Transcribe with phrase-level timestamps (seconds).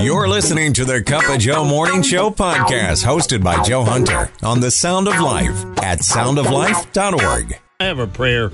[0.00, 4.60] You're listening to the Cup of Joe Morning Show podcast, hosted by Joe Hunter on
[4.60, 7.58] the Sound of Life at soundoflife.org.
[7.78, 8.50] I have a prayer.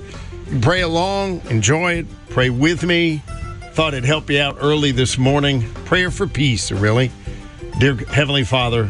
[0.61, 3.23] Pray along, enjoy it, pray with me.
[3.71, 5.71] Thought it'd help you out early this morning.
[5.85, 7.09] Prayer for peace, really.
[7.79, 8.89] Dear Heavenly Father,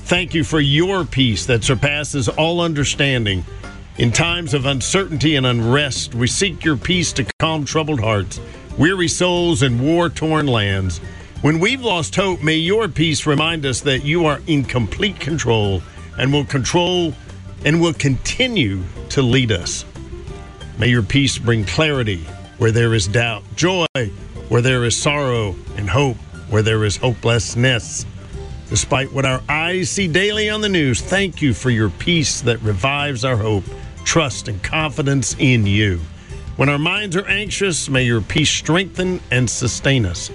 [0.00, 3.44] thank you for your peace that surpasses all understanding.
[3.98, 8.40] In times of uncertainty and unrest, we seek your peace to calm troubled hearts,
[8.76, 11.00] weary souls, and war torn lands.
[11.42, 15.82] When we've lost hope, may your peace remind us that you are in complete control
[16.16, 17.14] and will control
[17.64, 19.84] and will continue to lead us.
[20.78, 22.18] May your peace bring clarity
[22.58, 23.86] where there is doubt, joy
[24.50, 26.16] where there is sorrow, and hope
[26.48, 28.06] where there is hopelessness.
[28.68, 32.62] Despite what our eyes see daily on the news, thank you for your peace that
[32.62, 33.64] revives our hope,
[34.04, 35.98] trust, and confidence in you.
[36.54, 40.30] When our minds are anxious, may your peace strengthen and sustain us.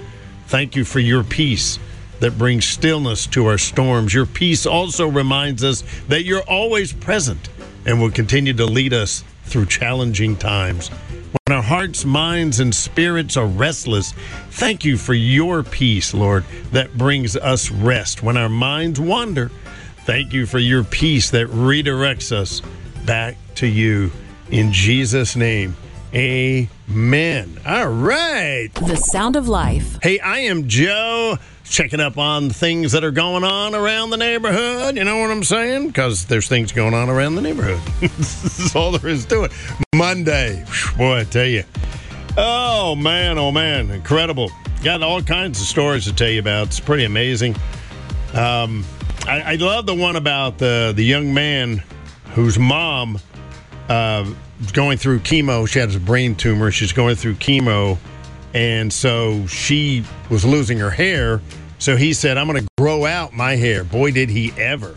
[0.47, 1.77] Thank you for your peace
[2.21, 4.13] that brings stillness to our storms.
[4.13, 7.49] Your peace also reminds us that you're always present
[7.85, 10.87] and will continue to lead us through challenging times.
[10.87, 14.13] When our hearts, minds, and spirits are restless,
[14.51, 18.23] thank you for your peace, Lord, that brings us rest.
[18.23, 19.51] When our minds wander,
[20.05, 22.61] thank you for your peace that redirects us
[23.05, 24.11] back to you.
[24.49, 25.75] In Jesus' name,
[26.13, 27.59] amen.
[27.65, 28.69] All right.
[28.73, 29.97] The Sound of Life.
[30.01, 34.95] Hey, I am Joe, checking up on things that are going on around the neighborhood.
[34.95, 35.87] You know what I'm saying?
[35.87, 37.79] Because there's things going on around the neighborhood.
[38.01, 39.51] That's all there is to it.
[39.95, 40.63] Monday,
[40.97, 41.63] boy, I tell you.
[42.37, 44.51] Oh, man, oh, man, incredible.
[44.83, 46.67] Got all kinds of stories to tell you about.
[46.67, 47.55] It's pretty amazing.
[48.33, 48.85] Um,
[49.27, 51.83] I, I love the one about the, the young man
[52.33, 53.19] whose mom
[53.89, 54.31] uh,
[54.73, 55.67] going through chemo.
[55.67, 56.71] She had a brain tumor.
[56.71, 57.97] She's going through chemo
[58.53, 61.41] and so she was losing her hair.
[61.79, 64.95] So he said, "I'm going to grow out my hair." Boy, did he ever!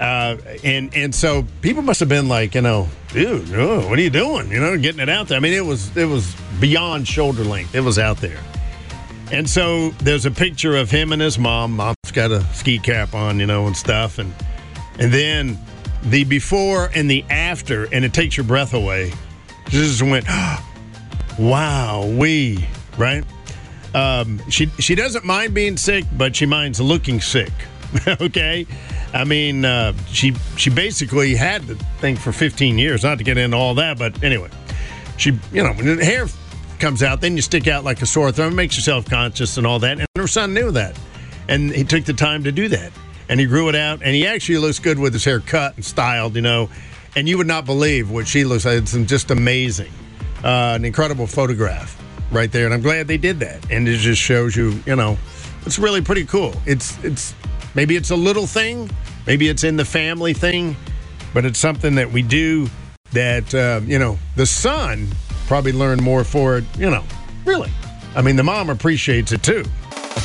[0.00, 4.02] Uh, and and so people must have been like, you know, dude, oh, what are
[4.02, 4.50] you doing?
[4.50, 5.36] You know, getting it out there.
[5.36, 7.74] I mean, it was it was beyond shoulder length.
[7.74, 8.40] It was out there.
[9.32, 11.72] And so there's a picture of him and his mom.
[11.72, 14.18] Mom's got a ski cap on, you know, and stuff.
[14.18, 14.32] And
[15.00, 15.58] and then
[16.04, 19.12] the before and the after, and it takes your breath away.
[19.68, 20.26] Just went,
[21.38, 23.24] wow, we right?
[23.94, 27.52] Um, she she doesn't mind being sick, but she minds looking sick.
[28.20, 28.66] okay,
[29.14, 33.02] I mean uh, she she basically had the thing for 15 years.
[33.02, 34.50] Not to get into all that, but anyway,
[35.16, 36.26] she you know when the hair
[36.78, 38.52] comes out, then you stick out like a sore thumb.
[38.52, 39.98] It makes you self conscious and all that.
[39.98, 40.98] And her son knew that,
[41.48, 42.92] and he took the time to do that,
[43.28, 45.84] and he grew it out, and he actually looks good with his hair cut and
[45.84, 46.68] styled, you know.
[47.14, 48.78] And you would not believe what she looks like.
[48.78, 49.90] It's just amazing.
[50.44, 52.00] Uh, an incredible photograph
[52.30, 53.70] right there, and I'm glad they did that.
[53.70, 55.16] And it just shows you, you know,
[55.64, 56.54] it's really pretty cool.
[56.66, 57.34] It's it's
[57.74, 58.90] maybe it's a little thing,
[59.26, 60.76] maybe it's in the family thing,
[61.34, 62.68] but it's something that we do
[63.12, 65.08] that uh, you know the son
[65.46, 66.64] probably learned more for it.
[66.78, 67.04] You know,
[67.44, 67.70] really.
[68.14, 69.64] I mean, the mom appreciates it too.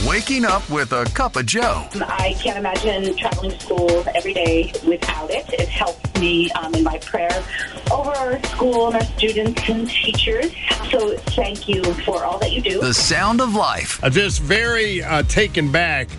[0.08, 1.88] Waking up with a cup of Joe.
[1.94, 5.48] I can't imagine traveling to school every day without it.
[5.54, 7.44] It helps me um, in my prayer
[7.92, 10.52] over our school and our students and teachers.
[10.90, 12.82] So thank you for all that you do.
[12.82, 14.04] The sound of life.
[14.04, 16.10] I'm just very uh, taken back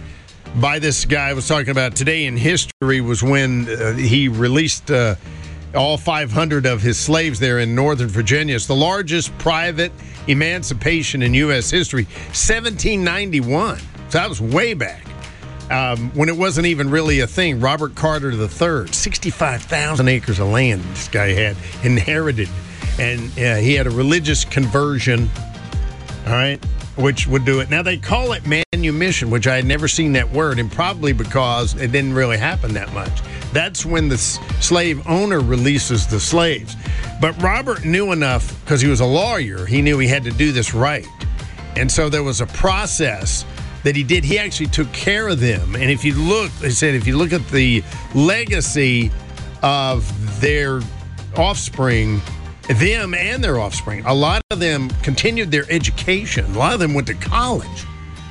[0.60, 4.92] by this guy I was talking about today in history was when uh, he released
[4.92, 5.16] uh,
[5.74, 8.54] all 500 of his slaves there in Northern Virginia.
[8.54, 9.92] It's the largest private
[10.26, 11.70] emancipation in U.S.
[11.70, 13.78] history, 1791.
[13.78, 15.04] So that was way back.
[15.70, 17.58] Um, when it wasn't even really a thing.
[17.58, 22.48] Robert Carter III, 65,000 acres of land this guy had inherited.
[22.98, 25.30] And uh, he had a religious conversion,
[26.26, 26.62] all right,
[26.96, 27.70] which would do it.
[27.70, 31.74] Now, they call it manumission, which I had never seen that word, and probably because
[31.80, 33.22] it didn't really happen that much.
[33.52, 36.74] That's when the slave owner releases the slaves.
[37.20, 40.52] But Robert knew enough because he was a lawyer, he knew he had to do
[40.52, 41.06] this right.
[41.76, 43.44] And so there was a process
[43.82, 44.24] that he did.
[44.24, 45.74] He actually took care of them.
[45.74, 47.82] And if you look, they said, if you look at the
[48.14, 49.10] legacy
[49.62, 50.80] of their
[51.36, 52.20] offspring,
[52.68, 56.44] them and their offspring, a lot of them continued their education.
[56.54, 57.86] A lot of them went to college.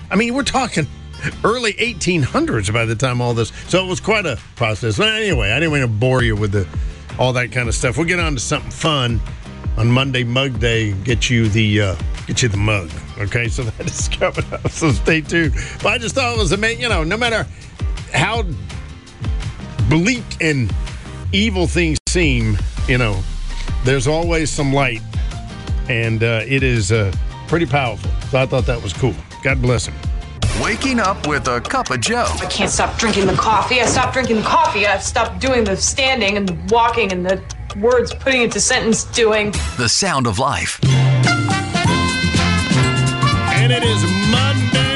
[0.09, 0.87] I mean, we're talking
[1.43, 3.51] early 1800s by the time all this.
[3.67, 4.97] So it was quite a process.
[4.97, 6.67] But anyway, I didn't want to bore you with the
[7.19, 7.97] all that kind of stuff.
[7.97, 9.21] We'll get on to something fun
[9.77, 10.93] on Monday Mug Day.
[11.03, 11.95] Get you the uh,
[12.27, 12.89] get you the mug.
[13.19, 14.69] Okay, so that is coming up.
[14.69, 15.53] So stay tuned.
[15.81, 16.81] But I just thought it was amazing.
[16.81, 17.45] You know, no matter
[18.13, 18.43] how
[19.89, 20.73] bleak and
[21.31, 22.57] evil things seem,
[22.87, 23.21] you know,
[23.83, 25.01] there's always some light,
[25.89, 27.13] and uh, it is uh,
[27.47, 28.09] pretty powerful.
[28.29, 29.15] So I thought that was cool.
[29.43, 30.10] God bless him.
[30.59, 32.25] Waking up with a cup of Joe.
[32.41, 33.79] I can't stop drinking the coffee.
[33.81, 34.85] I stopped drinking the coffee.
[34.85, 37.41] I've stopped doing the standing and the walking and the
[37.77, 39.53] words putting into sentence doing.
[39.77, 40.79] The sound of life.
[43.53, 44.90] And it is Monday, Mug Day.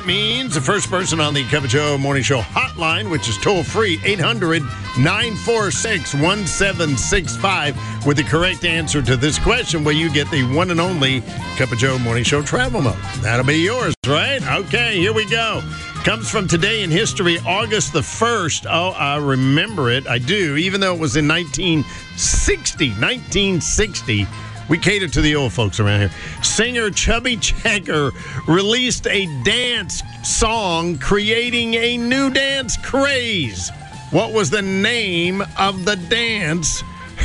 [0.00, 3.62] That means the first person on the of Joe Morning Show hotline, which is toll
[3.62, 4.62] free 800
[4.98, 10.80] 946 1765, with the correct answer to this question, where you get the one and
[10.80, 11.20] only
[11.58, 12.96] Cup of Joe Morning Show travel mug.
[13.20, 14.42] That'll be yours, right?
[14.42, 15.60] Okay, here we go.
[16.02, 18.64] Comes from today in history, August the 1st.
[18.70, 20.06] Oh, I remember it.
[20.06, 22.88] I do, even though it was in 1960.
[22.88, 24.26] 1960.
[24.70, 26.10] We cater to the old folks around here.
[26.44, 28.12] Singer Chubby Checker
[28.46, 33.68] released a dance song creating a new dance craze.
[34.12, 36.84] What was the name of the dance?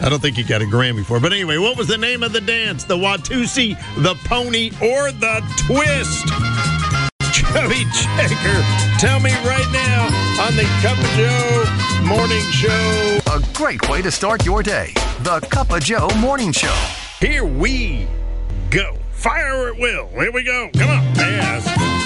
[0.00, 1.20] I don't think he got a Grammy for it.
[1.20, 2.84] But anyway, what was the name of the dance?
[2.84, 6.77] The Watusi, the Pony, or the Twist?
[7.52, 8.62] Chubby Checker,
[8.98, 10.04] tell me right now
[10.46, 11.64] on the Cup of Joe
[12.06, 13.18] Morning Show.
[13.32, 14.92] A great way to start your day.
[15.22, 16.74] The Cup of Joe Morning Show.
[17.20, 18.06] Here we
[18.70, 18.96] go.
[19.12, 20.08] Fire at will.
[20.08, 20.70] Here we go.
[20.74, 21.14] Come on.
[21.16, 21.97] Yes.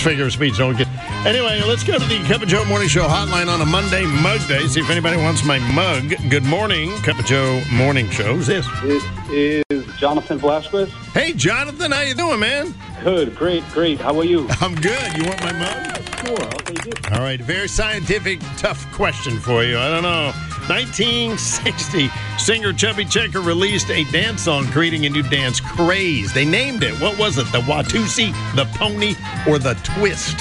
[0.00, 0.58] Figure of speech.
[0.58, 0.88] Don't get.
[1.24, 4.40] Anyway, let's go to the Cup of Joe Morning Show hotline on a Monday Mug
[4.48, 4.66] Day.
[4.66, 6.14] See if anybody wants my mug.
[6.28, 8.34] Good morning, Cup of Joe Morning Show.
[8.34, 8.66] Who's this?
[8.82, 10.90] It is Jonathan Velasquez.
[11.12, 11.92] Hey, Jonathan.
[11.92, 12.74] How you doing, man?
[13.04, 14.00] Good, great, great.
[14.00, 14.48] How are you?
[14.60, 15.16] I'm good.
[15.16, 16.01] You want my mug?
[16.24, 17.12] Sure, I'll take it.
[17.12, 19.78] All right, very scientific, tough question for you.
[19.78, 20.32] I don't know.
[20.68, 22.08] 1960,
[22.38, 26.32] singer Chubby Checker released a dance song creating a new dance craze.
[26.32, 26.94] They named it.
[27.00, 27.50] What was it?
[27.50, 29.16] The Watusi, the Pony,
[29.48, 30.36] or the Twist?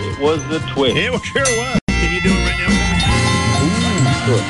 [0.00, 0.96] It was the twist.
[0.96, 1.78] It sure was.
[1.86, 2.84] Can you do it right now me?
[4.26, 4.42] Sure.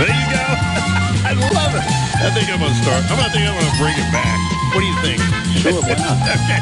[0.00, 0.44] There you go.
[1.28, 1.84] I love it.
[2.24, 3.04] I think I'm going to start.
[3.04, 4.57] I'm going to think I'm going to bring it back.
[4.74, 5.20] What do you think?
[5.58, 6.18] Sure, why not?
[6.36, 6.60] okay.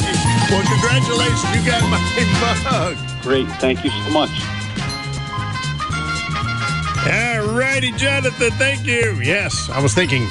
[0.50, 1.50] Well, congratulations.
[1.54, 2.00] You got my
[2.40, 2.96] mug.
[3.22, 4.30] Great, thank you so much.
[7.06, 8.50] All righty, Jonathan.
[8.52, 9.20] Thank you.
[9.22, 10.26] Yes, I was thinking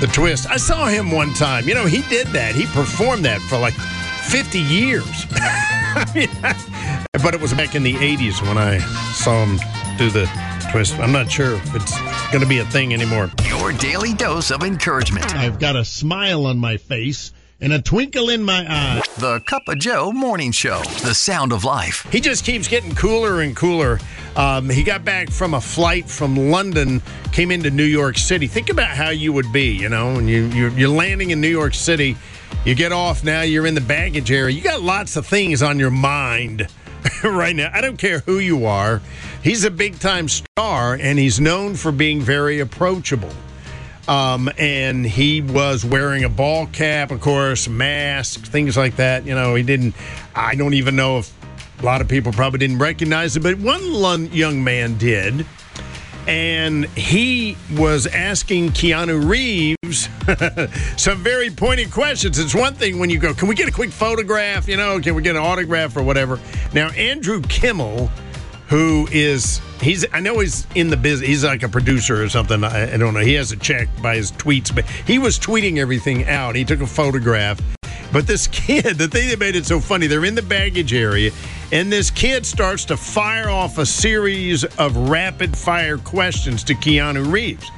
[0.00, 0.48] the twist.
[0.50, 1.68] I saw him one time.
[1.68, 2.54] You know, he did that.
[2.54, 5.26] He performed that for like 50 years.
[5.32, 6.28] I mean,
[7.22, 8.78] but it was back in the 80s when I
[9.14, 9.58] saw him
[9.96, 10.26] do the
[10.70, 10.98] twist.
[10.98, 11.92] I'm not sure if it's
[12.30, 13.30] going to be a thing anymore.
[13.46, 15.34] Your daily dose of encouragement.
[15.34, 19.02] I've got a smile on my face and a twinkle in my eye.
[19.18, 20.82] The Cup of Joe Morning Show.
[21.02, 22.06] The sound of life.
[22.10, 23.98] He just keeps getting cooler and cooler.
[24.34, 27.00] Um, he got back from a flight from London,
[27.32, 28.46] came into New York City.
[28.46, 31.48] Think about how you would be, you know, when you, you're, you're landing in New
[31.48, 32.16] York City.
[32.64, 34.54] You get off now, you're in the baggage area.
[34.54, 36.68] You got lots of things on your mind
[37.24, 37.70] right now.
[37.72, 39.00] I don't care who you are.
[39.46, 43.30] He's a big time star, and he's known for being very approachable.
[44.08, 49.24] Um, and he was wearing a ball cap, of course, mask, things like that.
[49.24, 49.94] You know, he didn't.
[50.34, 51.32] I don't even know if
[51.80, 55.46] a lot of people probably didn't recognize it, but one young man did.
[56.26, 60.08] And he was asking Keanu Reeves
[61.00, 62.40] some very pointed questions.
[62.40, 64.66] It's one thing when you go, Can we get a quick photograph?
[64.66, 66.40] You know, can we get an autograph or whatever?
[66.74, 68.10] Now, Andrew Kimmel
[68.68, 71.28] who is he's I know he's in the business.
[71.28, 72.64] He's like a producer or something.
[72.64, 73.20] I, I don't know.
[73.20, 76.56] He has a check by his tweets, but he was tweeting everything out.
[76.56, 77.60] He took a photograph.
[78.12, 81.30] But this kid, the thing that made it so funny, they're in the baggage area,
[81.72, 87.30] and this kid starts to fire off a series of rapid fire questions to Keanu
[87.30, 87.70] Reeves,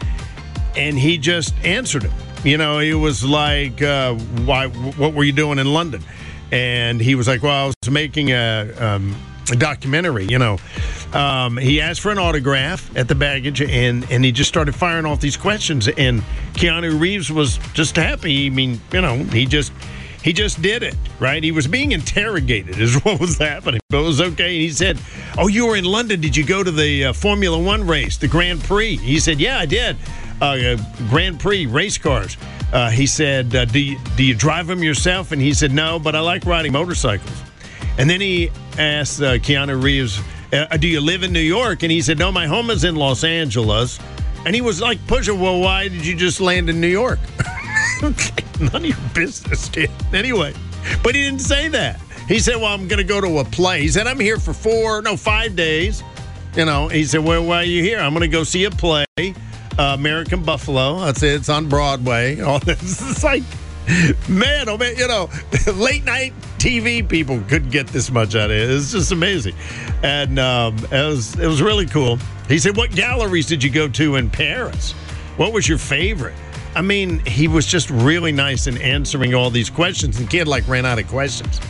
[0.77, 2.13] and he just answered them.
[2.45, 4.69] You know, he was like, uh, "Why?
[4.69, 6.03] What were you doing in London?"
[6.51, 9.15] And he was like, "Well, I was making a." Um,
[9.57, 10.59] documentary, you know.
[11.13, 15.07] Um, he asked for an autograph at the baggage, and and he just started firing
[15.07, 15.89] off these questions.
[15.89, 16.23] And
[16.55, 18.47] Keanu Reeves was just happy.
[18.47, 19.73] I mean, you know, he just
[20.23, 21.43] he just did it, right?
[21.43, 24.59] He was being interrogated, is what was happening, but it was okay.
[24.59, 24.99] He said,
[25.37, 26.21] "Oh, you were in London.
[26.21, 29.59] Did you go to the uh, Formula One race, the Grand Prix?" He said, "Yeah,
[29.59, 29.97] I did.
[30.41, 30.77] Uh, uh,
[31.09, 32.37] Grand Prix race cars."
[32.73, 35.99] Uh, he said, uh, "Do you do you drive them yourself?" And he said, "No,
[35.99, 37.48] but I like riding motorcycles."
[37.99, 40.21] And then he asked uh, Keanu Reeves,
[40.53, 42.95] uh, "Do you live in New York?" And he said, "No, my home is in
[42.95, 43.99] Los Angeles."
[44.47, 47.19] And he was like, "Pushing, well, why did you just land in New York?"
[48.03, 49.91] None of your business, kid.
[50.13, 50.55] Anyway,
[51.03, 52.01] but he didn't say that.
[52.29, 54.53] He said, "Well, I'm going to go to a play." He said, "I'm here for
[54.53, 56.05] four, no, five days."
[56.55, 58.71] You know, he said, "Well, why are you here?" I'm going to go see a
[58.71, 59.33] play, uh,
[59.79, 61.01] American Buffalo.
[61.01, 61.35] That's it.
[61.35, 62.41] It's on Broadway.
[62.43, 62.81] All this.
[63.11, 63.43] It's like,
[64.29, 65.31] man, oh man, you know,
[65.75, 68.71] late night TV people couldn't get this much out of it.
[68.71, 69.55] It's just amazing,
[70.03, 72.19] and um, it was it was really cool.
[72.49, 74.93] He said, "What galleries did you go to in Paris?
[75.37, 76.35] What was your favorite?"
[76.75, 80.21] I mean, he was just really nice in answering all these questions.
[80.21, 81.61] And kid like ran out of questions.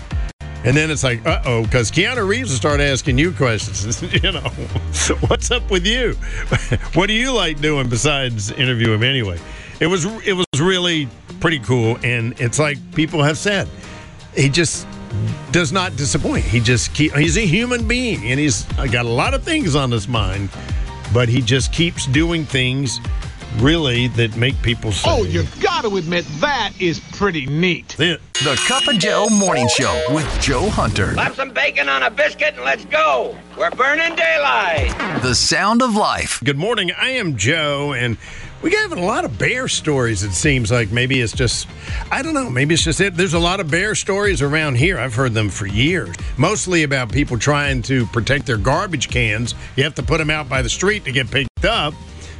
[0.64, 4.02] And then it's like, uh oh, because Keanu Reeves will start asking you questions.
[4.22, 4.40] you know,
[5.28, 6.14] what's up with you?
[6.94, 9.38] what do you like doing besides interview him anyway?
[9.80, 11.08] It was it was really
[11.40, 13.68] pretty cool, and it's like people have said,
[14.34, 14.86] he just
[15.52, 16.44] does not disappoint.
[16.44, 19.90] He just keep, he's a human being, and he's got a lot of things on
[19.90, 20.50] his mind,
[21.14, 23.00] but he just keeps doing things
[23.58, 27.98] really that make people say, Oh, you got to admit that is pretty neat.
[27.98, 31.12] "It." The Cup of Joe Morning Show with Joe Hunter.
[31.14, 33.36] Slap some bacon on a biscuit and let's go.
[33.56, 35.22] We're burning daylight.
[35.22, 36.40] The sound of life.
[36.44, 36.92] Good morning.
[36.92, 38.16] I am Joe, and
[38.62, 40.24] we got a lot of bear stories.
[40.24, 41.68] It seems like maybe it's just,
[42.10, 43.14] I don't know, maybe it's just it.
[43.14, 44.98] There's a lot of bear stories around here.
[44.98, 49.54] I've heard them for years, mostly about people trying to protect their garbage cans.
[49.76, 51.94] You have to put them out by the street to get picked up.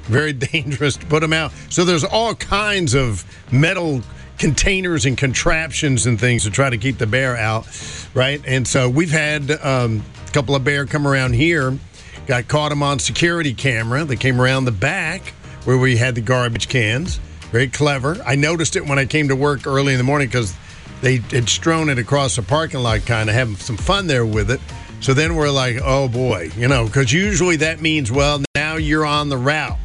[0.05, 1.53] Very dangerous to put them out.
[1.71, 4.03] So there's all kinds of metal
[4.39, 7.67] containers and contraptions and things to try to keep the bear out,
[8.15, 8.41] right?
[8.47, 11.79] And so we've had um, a couple of bear come around here.
[12.27, 14.05] Got caught them on security camera.
[14.05, 15.33] They came around the back
[15.69, 17.21] where we had the garbage cans.
[17.53, 18.17] Very clever.
[18.25, 20.57] I noticed it when I came to work early in the morning because
[21.03, 24.51] they had strewn it across the parking lot, kind of having some fun there with
[24.51, 24.63] it.
[25.01, 29.05] So then we're like, oh boy, you know, because usually that means, well, now you're
[29.05, 29.77] on the route.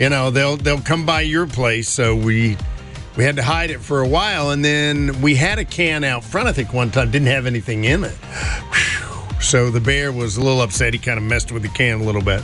[0.00, 1.88] You know, they'll they'll come by your place.
[1.88, 2.56] So we
[3.16, 6.24] we had to hide it for a while, and then we had a can out
[6.24, 6.48] front.
[6.48, 8.10] I think one time didn't have anything in it.
[8.10, 9.40] Whew.
[9.40, 10.92] So the bear was a little upset.
[10.92, 12.42] He kind of messed with the can a little bit.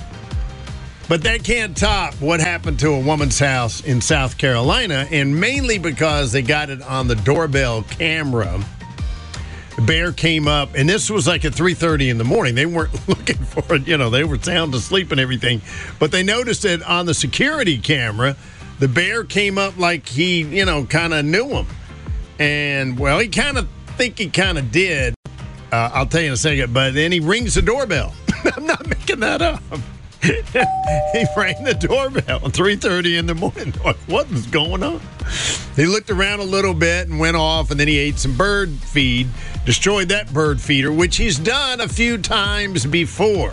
[1.10, 5.76] But that can't top what happened to a woman's house in South Carolina, and mainly
[5.76, 8.64] because they got it on the doorbell camera.
[9.74, 12.54] The bear came up, and this was like at 3:30 in the morning.
[12.54, 15.62] They weren't looking for it, you know, they were sound asleep and everything.
[15.98, 18.36] But they noticed it on the security camera.
[18.78, 21.66] The bear came up like he, you know, kind of knew him.
[22.38, 25.16] And well, he kind of think he kind of did.
[25.72, 26.72] Uh, I'll tell you in a second.
[26.72, 28.14] But then he rings the doorbell.
[28.56, 29.60] I'm not making that up.
[30.22, 33.72] he rang the doorbell at 3.30 in the morning.
[33.84, 35.00] Like, what is going on?
[35.74, 38.70] He looked around a little bit and went off and then he ate some bird
[38.70, 39.26] feed
[39.64, 43.52] destroyed that bird feeder which he's done a few times before.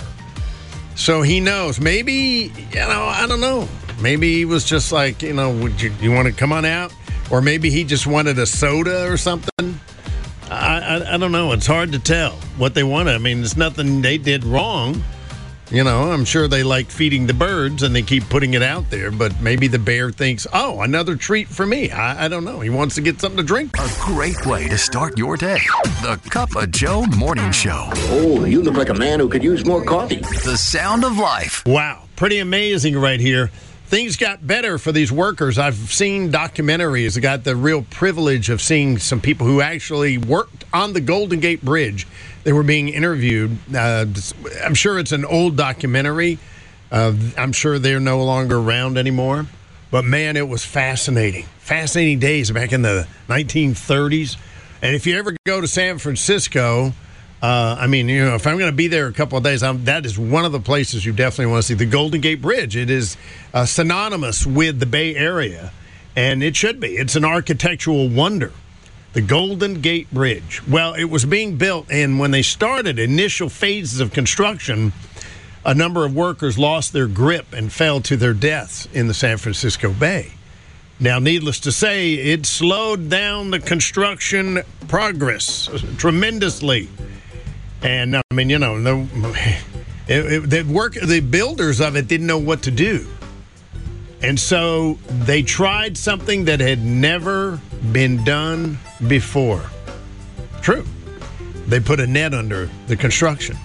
[0.95, 1.79] So he knows.
[1.79, 3.69] Maybe you know i don't know.
[4.01, 6.93] Maybe he was just like you know would you, you want to come on out?
[7.31, 9.79] Or maybe he just wanted a soda or something?
[10.49, 11.53] I, I, I don't know.
[11.53, 13.15] It's hard to tell what they wanted.
[13.15, 15.01] I mean there's nothing they did wrong
[15.69, 18.89] you know, I'm sure they like feeding the birds and they keep putting it out
[18.89, 21.91] there, but maybe the bear thinks, oh, another treat for me.
[21.91, 22.59] I, I don't know.
[22.61, 23.77] He wants to get something to drink.
[23.77, 25.59] A great way to start your day.
[26.01, 27.89] The Cup of Joe Morning Show.
[27.93, 30.21] Oh, you look like a man who could use more coffee.
[30.45, 31.63] The sound of life.
[31.65, 32.03] Wow.
[32.15, 33.51] Pretty amazing right here.
[33.87, 35.57] Things got better for these workers.
[35.57, 37.15] I've seen documentaries.
[37.15, 41.39] I got the real privilege of seeing some people who actually worked on the Golden
[41.39, 42.05] Gate Bridge.
[42.43, 43.57] They were being interviewed.
[43.73, 44.05] Uh,
[44.61, 46.37] I'm sure it's an old documentary.
[46.91, 49.45] Uh, I'm sure they're no longer around anymore.
[49.89, 51.45] But man, it was fascinating.
[51.59, 54.35] Fascinating days back in the 1930s.
[54.81, 56.91] And if you ever go to San Francisco,
[57.41, 59.61] uh, I mean, you know, if I'm going to be there a couple of days,
[59.61, 62.41] I'm, that is one of the places you definitely want to see the Golden Gate
[62.41, 62.75] Bridge.
[62.75, 63.15] It is
[63.53, 65.71] uh, synonymous with the Bay Area,
[66.15, 66.95] and it should be.
[66.95, 68.51] It's an architectural wonder.
[69.13, 70.61] The Golden Gate Bridge.
[70.67, 74.93] Well, it was being built, and when they started initial phases of construction,
[75.63, 79.37] a number of workers lost their grip and fell to their deaths in the San
[79.37, 80.33] Francisco Bay.
[80.99, 86.89] Now, needless to say, it slowed down the construction progress tremendously.
[87.81, 89.07] And I mean, you know, the,
[90.07, 93.07] it, it, the work, the builders of it didn't know what to do,
[94.21, 99.63] and so they tried something that had never been done before.
[100.61, 100.85] True,
[101.67, 103.55] they put a net under the construction,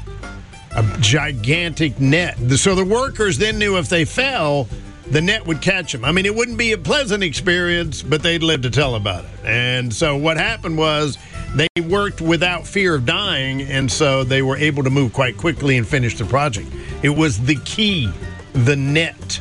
[0.76, 2.36] a gigantic net.
[2.56, 4.68] So the workers then knew if they fell,
[5.10, 6.04] the net would catch them.
[6.04, 9.30] I mean, it wouldn't be a pleasant experience, but they'd live to tell about it.
[9.44, 11.18] And so what happened was
[11.54, 15.76] they worked without fear of dying, and so they were able to move quite quickly
[15.76, 16.68] and finish the project.
[17.02, 18.10] It was the key,
[18.52, 19.40] the net.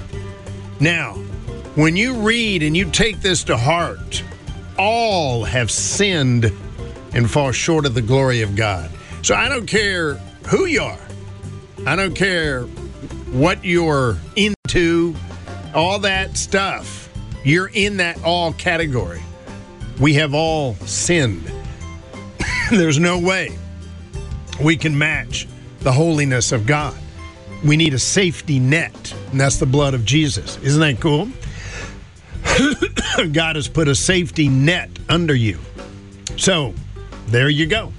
[0.80, 1.14] Now,
[1.76, 4.24] when you read and you take this to heart,
[4.78, 6.52] all have sinned
[7.14, 8.90] and fall short of the glory of God.
[9.22, 10.16] So I don't care
[10.48, 11.08] who you are,
[11.86, 12.64] I don't care
[13.32, 15.16] what you're into,
[15.74, 17.10] all that stuff.
[17.46, 19.22] You're in that all category.
[20.00, 21.50] We have all sinned.
[22.78, 23.58] There's no way
[24.64, 25.46] we can match
[25.82, 26.98] the holiness of God.
[27.66, 30.58] We need a safety net, and that's the blood of Jesus.
[30.60, 31.28] Isn't that cool?
[33.34, 35.60] God has put a safety net under you.
[36.38, 36.74] So
[37.28, 37.92] there you go.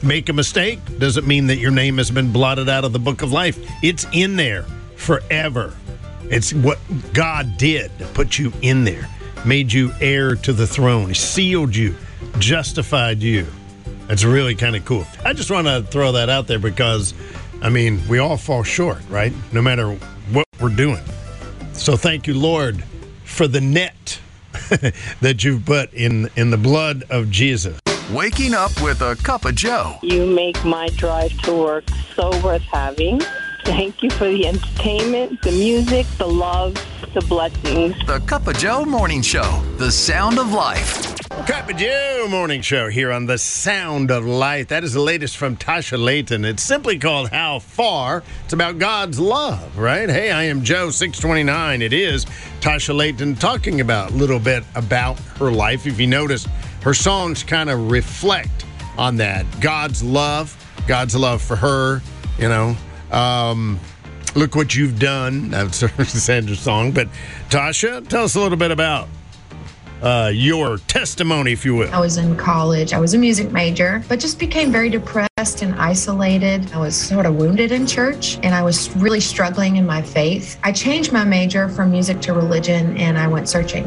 [0.00, 3.22] Make a mistake doesn't mean that your name has been blotted out of the book
[3.22, 3.58] of life.
[3.82, 4.62] It's in there
[4.94, 5.74] forever.
[6.30, 6.78] It's what
[7.12, 9.08] God did to put you in there,
[9.44, 11.96] made you heir to the throne, sealed you,
[12.38, 13.48] justified you.
[14.10, 15.06] That's really kind of cool.
[15.24, 17.14] I just want to throw that out there because,
[17.62, 19.32] I mean, we all fall short, right?
[19.52, 19.92] No matter
[20.32, 21.00] what we're doing.
[21.74, 22.82] So thank you, Lord,
[23.22, 24.18] for the net
[25.20, 27.78] that you've put in in the blood of Jesus.
[28.12, 29.96] Waking up with a cup of Joe.
[30.02, 31.84] You make my drive to work
[32.16, 33.20] so worth having.
[33.64, 36.74] Thank you for the entertainment, the music, the love,
[37.14, 37.96] the blessings.
[38.06, 39.62] The Cup of Joe Morning Show.
[39.78, 41.16] The sound of life.
[41.46, 44.68] Cup of Joe morning show here on the Sound of Life.
[44.68, 46.44] That is the latest from Tasha Layton.
[46.44, 48.22] It's simply called How Far.
[48.44, 50.08] It's about God's love, right?
[50.08, 51.82] Hey, I am Joe 629.
[51.82, 52.26] It is
[52.60, 55.86] Tasha Layton talking about a little bit about her life.
[55.86, 56.46] If you notice,
[56.82, 58.66] her songs kind of reflect
[58.98, 59.46] on that.
[59.60, 60.54] God's love,
[60.86, 62.02] God's love for her,
[62.38, 62.76] you know.
[63.10, 63.80] Um,
[64.34, 65.50] look what you've done.
[65.50, 65.76] That's
[66.08, 66.92] Sandra's song.
[66.92, 67.08] But
[67.48, 69.08] Tasha, tell us a little bit about
[70.02, 71.92] uh, your testimony, if you will.
[71.92, 72.92] I was in college.
[72.92, 76.72] I was a music major, but just became very depressed and isolated.
[76.72, 80.58] I was sort of wounded in church and I was really struggling in my faith.
[80.62, 83.84] I changed my major from music to religion and I went searching.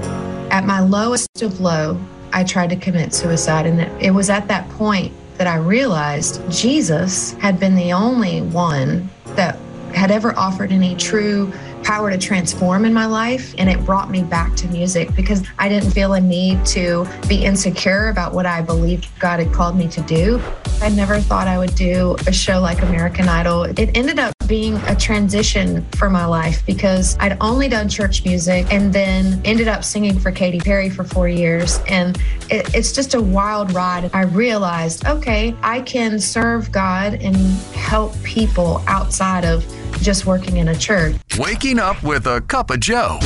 [0.51, 2.00] At my lowest of low,
[2.31, 3.65] I tried to commit suicide.
[3.65, 9.09] And it was at that point that I realized Jesus had been the only one
[9.35, 9.57] that
[9.93, 11.51] had ever offered any true
[11.83, 13.53] power to transform in my life.
[13.57, 17.43] And it brought me back to music because I didn't feel a need to be
[17.43, 20.41] insecure about what I believed God had called me to do.
[20.81, 23.63] I never thought I would do a show like American Idol.
[23.63, 28.71] It ended up being a transition for my life because I'd only done church music
[28.71, 31.79] and then ended up singing for Katy Perry for four years.
[31.88, 32.17] And
[32.50, 34.09] it, it's just a wild ride.
[34.13, 37.35] I realized, okay, I can serve God and
[37.75, 39.65] help people outside of
[40.01, 41.15] just working in a church.
[41.38, 43.19] Waking up with a cup of Joe.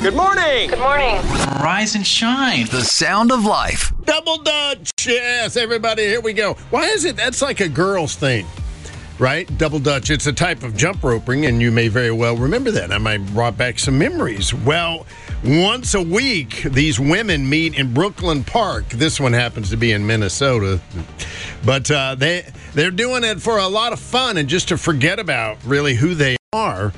[0.00, 0.70] Good morning.
[0.70, 1.16] Good morning.
[1.62, 2.66] Rise and shine.
[2.66, 3.92] The sound of life.
[4.04, 4.90] Double Dutch.
[5.06, 6.54] Yes, everybody, here we go.
[6.70, 8.46] Why is it that's like a girl's thing?
[9.18, 9.48] Right?
[9.58, 10.10] Double Dutch.
[10.10, 12.92] It's a type of jump roping, and you may very well remember that.
[12.92, 14.54] I might brought back some memories.
[14.54, 15.06] Well,
[15.44, 18.88] once a week, these women meet in Brooklyn Park.
[18.90, 20.80] This one happens to be in Minnesota,
[21.64, 25.18] but uh, they they're doing it for a lot of fun and just to forget
[25.18, 26.92] about really who they are.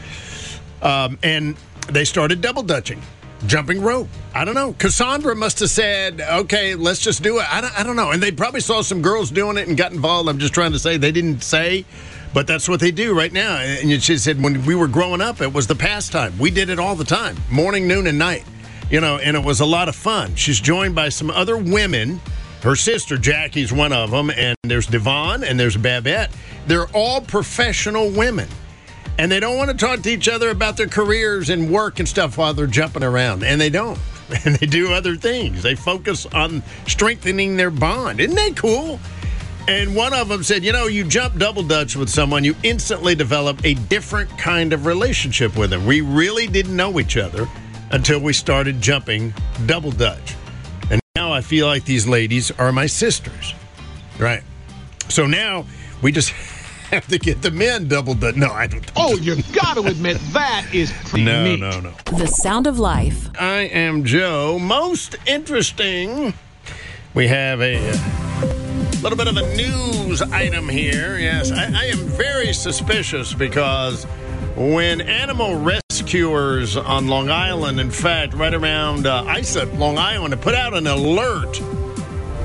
[0.83, 1.57] Um, and
[1.89, 3.01] they started double dutching,
[3.47, 4.09] jumping rope.
[4.35, 4.75] I don't know.
[4.79, 8.11] Cassandra must have said, "Okay, let's just do it." I don't, I don't know.
[8.11, 10.29] And they probably saw some girls doing it and got involved.
[10.29, 11.85] I'm just trying to say they didn't say.
[12.33, 13.57] But that's what they do right now.
[13.57, 16.39] And she said when we were growing up, it was the pastime.
[16.39, 18.45] We did it all the time, morning, noon, and night.
[18.91, 20.35] You know, and it was a lot of fun.
[20.35, 22.21] She's joined by some other women.
[22.63, 26.31] Her sister Jackie's one of them, and there's Devon and there's Babette.
[26.67, 28.49] They're all professional women,
[29.19, 32.09] and they don't want to talk to each other about their careers and work and
[32.09, 33.99] stuff while they're jumping around, and they don't.
[34.45, 35.61] And they do other things.
[35.61, 38.21] They focus on strengthening their bond.
[38.21, 39.01] Isn't that cool?
[39.69, 43.15] And one of them said, You know, you jump double dutch with someone, you instantly
[43.15, 45.87] develop a different kind of relationship with them.
[45.87, 47.47] We really didn't know each other
[47.93, 49.33] until we started jumping
[49.67, 50.35] double dutch.
[50.91, 53.55] And now I feel like these ladies are my sisters.
[54.19, 54.43] Right.
[55.09, 55.67] So now
[56.03, 56.31] we just
[56.91, 58.35] have to get the men double dutch.
[58.37, 58.91] No, I don't.
[58.97, 61.61] Oh, you've got to admit, that is pretty No, neat.
[61.61, 61.93] no, no.
[62.19, 63.29] The sound of life.
[63.39, 64.59] I am Joe.
[64.59, 66.35] Most interesting,
[67.15, 68.60] we have a uh,
[69.03, 71.19] little bit of a news item here.
[71.19, 74.05] Yes, I, I am very suspicious because
[74.57, 80.55] when animal rescuers on Long Island, in fact, right around uh, Islip, Long Island, put
[80.55, 81.57] out an alert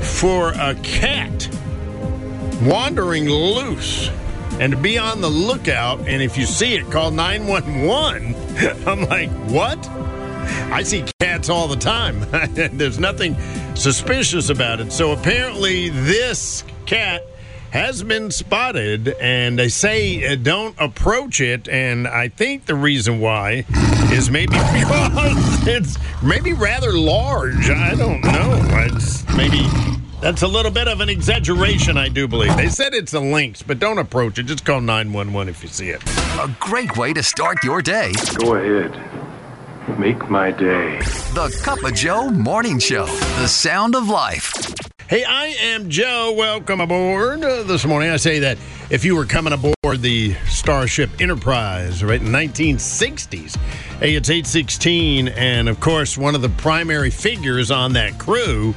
[0.02, 1.50] for a cat
[2.62, 4.10] wandering loose
[4.60, 6.00] and to be on the lookout.
[6.08, 8.34] And if you see it, call 911.
[8.88, 9.84] I'm like, what?
[10.71, 12.25] I see cats all the time.
[12.53, 13.36] There's nothing
[13.75, 14.91] suspicious about it.
[14.91, 17.23] So apparently, this cat
[17.71, 21.67] has been spotted, and they say uh, don't approach it.
[21.67, 23.65] And I think the reason why
[24.12, 27.69] is maybe because it's maybe rather large.
[27.69, 28.62] I don't know.
[28.95, 29.67] It's maybe
[30.21, 32.55] that's a little bit of an exaggeration, I do believe.
[32.55, 34.43] They said it's a lynx, but don't approach it.
[34.43, 36.01] Just call 911 if you see it.
[36.39, 38.13] A great way to start your day.
[38.39, 38.91] Go ahead.
[40.00, 41.00] Make my day.
[41.34, 43.06] The Cup of Joe Morning Show.
[43.06, 44.52] The sound of life.
[45.08, 46.34] Hey, I am Joe.
[46.36, 48.10] Welcome aboard uh, this morning.
[48.10, 48.58] I say that
[48.89, 53.56] if you were coming aboard the Starship Enterprise, right, in the 1960s,
[54.00, 58.74] hey, it's 816, and of course, one of the primary figures on that crew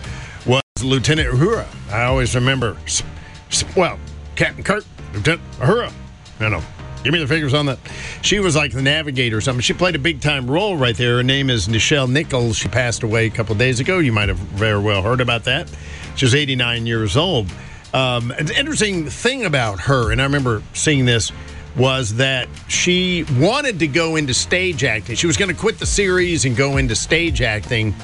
[0.46, 1.66] was Lieutenant Uhura.
[1.90, 3.02] I always remember, s-
[3.50, 3.98] s- well,
[4.36, 5.90] Captain Kirk, Lieutenant Uhura.
[6.38, 6.62] No, no.
[7.04, 7.78] Give me the figures on that.
[8.22, 9.60] She was like the navigator or something.
[9.60, 11.16] She played a big time role right there.
[11.16, 12.56] Her name is Nichelle Nichols.
[12.56, 13.98] She passed away a couple days ago.
[13.98, 15.70] You might have very well heard about that.
[16.16, 17.50] She was 89 years old.
[17.94, 21.32] Um, an interesting thing about her, and I remember seeing this,
[21.76, 25.14] was that she wanted to go into stage acting.
[25.14, 27.94] She was going to quit the series and go into stage acting.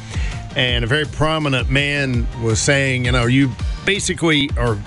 [0.57, 3.51] And a very prominent man was saying, you know, you
[3.85, 4.79] basically are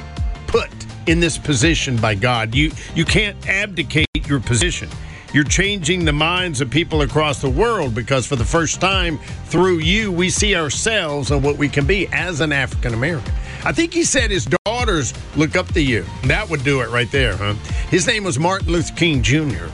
[0.48, 0.70] put
[1.08, 2.54] in this position by God.
[2.54, 4.90] You you can't abdicate your position.
[5.34, 9.80] You're changing the minds of people across the world because for the first time through
[9.80, 13.34] you we see ourselves and what we can be as an African American.
[13.66, 16.06] I think he said his daughters look up to you.
[16.26, 17.56] That would do it right there, huh?
[17.90, 19.68] His name was Martin Luther King Jr.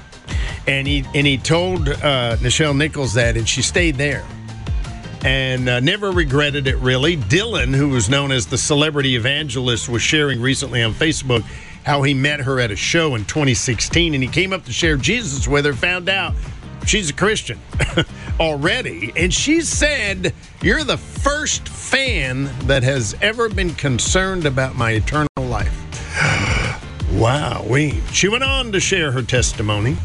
[0.65, 4.23] And he and he told uh, Nichelle Nichols that, and she stayed there
[5.23, 7.17] and uh, never regretted it really.
[7.17, 11.43] Dylan, who was known as the celebrity evangelist, was sharing recently on Facebook
[11.85, 14.97] how he met her at a show in 2016 and he came up to share
[14.97, 16.33] Jesus with her, found out
[16.85, 17.59] she's a Christian
[18.39, 19.11] already.
[19.15, 25.27] And she said, You're the first fan that has ever been concerned about my eternal
[25.39, 25.79] life.
[27.13, 28.01] Wow, we.
[28.11, 29.95] She went on to share her testimony,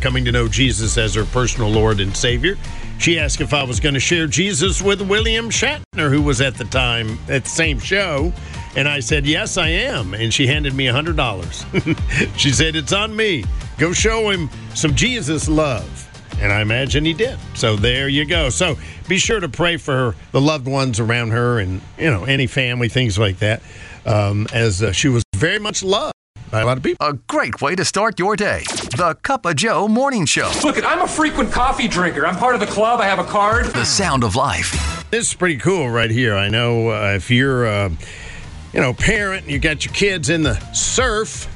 [0.00, 2.56] coming to know Jesus as her personal Lord and Savior.
[3.02, 6.54] She asked if I was going to share Jesus with William Shatner, who was at
[6.54, 8.32] the time at the same show.
[8.76, 10.14] And I said, Yes, I am.
[10.14, 12.36] And she handed me $100.
[12.38, 13.44] she said, It's on me.
[13.76, 16.08] Go show him some Jesus love.
[16.40, 17.40] And I imagine he did.
[17.54, 18.50] So there you go.
[18.50, 18.76] So
[19.08, 22.46] be sure to pray for her, the loved ones around her and, you know, any
[22.46, 23.62] family, things like that,
[24.06, 26.14] um, as uh, she was very much loved
[26.52, 27.04] by a lot of people.
[27.04, 28.62] A great way to start your day.
[28.96, 30.52] The Cup of Joe Morning Show.
[30.62, 32.26] Look, I'm a frequent coffee drinker.
[32.26, 33.00] I'm part of the club.
[33.00, 33.66] I have a card.
[33.66, 35.08] The sound of life.
[35.10, 36.36] This is pretty cool right here.
[36.36, 37.88] I know uh, if you're, uh,
[38.74, 41.48] you know, parent, you got your kids in the surf,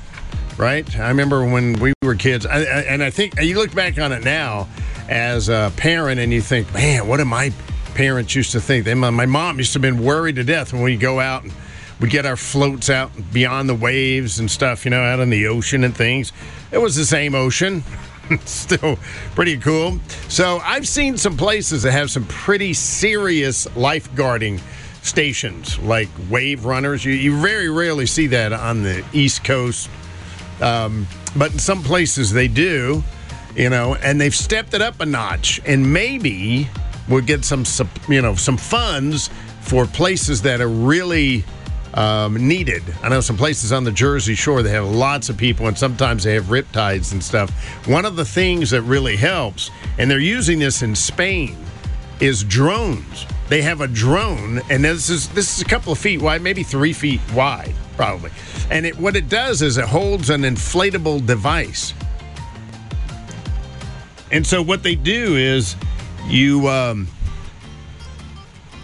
[0.59, 0.99] right?
[0.99, 4.13] I remember when we were kids, I, I, and I think you look back on
[4.13, 4.67] it now
[5.11, 7.53] as a parent, and you think, man, what did my
[7.95, 8.87] parents used to think?
[8.87, 11.43] They, my, my mom used to have been worried to death when we go out
[11.43, 11.53] and
[12.01, 15.47] we get our floats out beyond the waves and stuff, you know, out in the
[15.47, 16.33] ocean and things.
[16.71, 17.83] It was the same ocean.
[18.45, 18.99] Still
[19.35, 19.99] pretty cool.
[20.29, 24.61] So I've seen some places that have some pretty serious lifeguarding
[25.03, 27.05] stations, like wave runners.
[27.05, 29.89] You, you very rarely see that on the East Coast,
[30.61, 31.07] um,
[31.37, 33.03] but in some places they do.
[33.55, 36.69] You know, and they've stepped it up a notch, and maybe
[37.09, 37.65] we'll get some,
[38.07, 39.31] you know, some funds
[39.63, 41.43] for places that are really
[41.97, 42.83] um, needed.
[43.03, 46.25] I know some places on the Jersey Shore they have lots of people, and sometimes
[46.25, 47.51] they have riptides and stuff.
[47.89, 51.57] One of the things that really helps, and they're using this in Spain,
[52.21, 53.27] is drones.
[53.49, 56.63] They have a drone, and this is this is a couple of feet wide, maybe
[56.63, 58.31] three feet wide, probably.
[58.71, 61.95] And it, what it does is it holds an inflatable device.
[64.33, 65.77] And so what they do is
[66.27, 67.07] you um,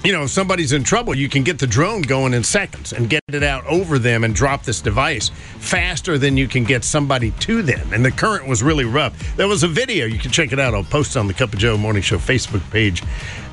[0.05, 3.09] you know, if somebody's in trouble, you can get the drone going in seconds and
[3.09, 7.31] get it out over them and drop this device faster than you can get somebody
[7.41, 7.93] to them.
[7.93, 9.37] And the current was really rough.
[9.37, 10.75] There was a video, you can check it out.
[10.75, 13.03] I'll post on the Cup of Joe Morning Show Facebook page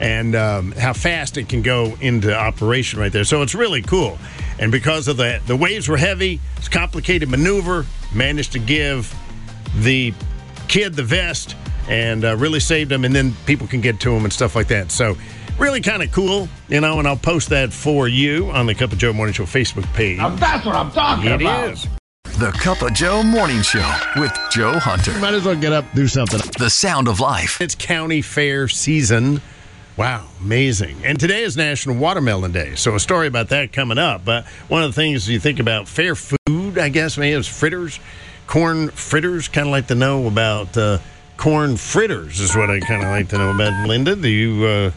[0.01, 3.25] and um, how fast it can go into operation right there.
[3.25, 4.17] So it's really cool.
[4.57, 9.13] And because of the, the waves were heavy, it's complicated maneuver, managed to give
[9.75, 10.13] the
[10.67, 11.55] kid the vest
[11.87, 13.05] and uh, really saved him.
[13.05, 14.91] And then people can get to him and stuff like that.
[14.91, 15.15] So,
[15.59, 18.91] really kind of cool, you know, and I'll post that for you on the Cup
[18.91, 20.17] of Joe Morning Show Facebook page.
[20.17, 21.71] Now that's what I'm talking It about.
[21.71, 21.87] is.
[22.39, 25.11] The Cup of Joe Morning Show with Joe Hunter.
[25.19, 26.39] Might as well get up, do something.
[26.57, 27.59] The sound of life.
[27.59, 29.41] It's county fair season.
[29.97, 30.95] Wow, amazing.
[31.03, 32.75] And today is National Watermelon Day.
[32.75, 34.23] So a story about that coming up.
[34.23, 37.99] But one of the things you think about fair food, I guess, maybe is fritters,
[38.47, 39.49] corn fritters.
[39.49, 40.99] Kind of like to know about uh,
[41.35, 43.89] corn fritters is what I kind of like to know about.
[43.89, 44.91] Linda, do you uh,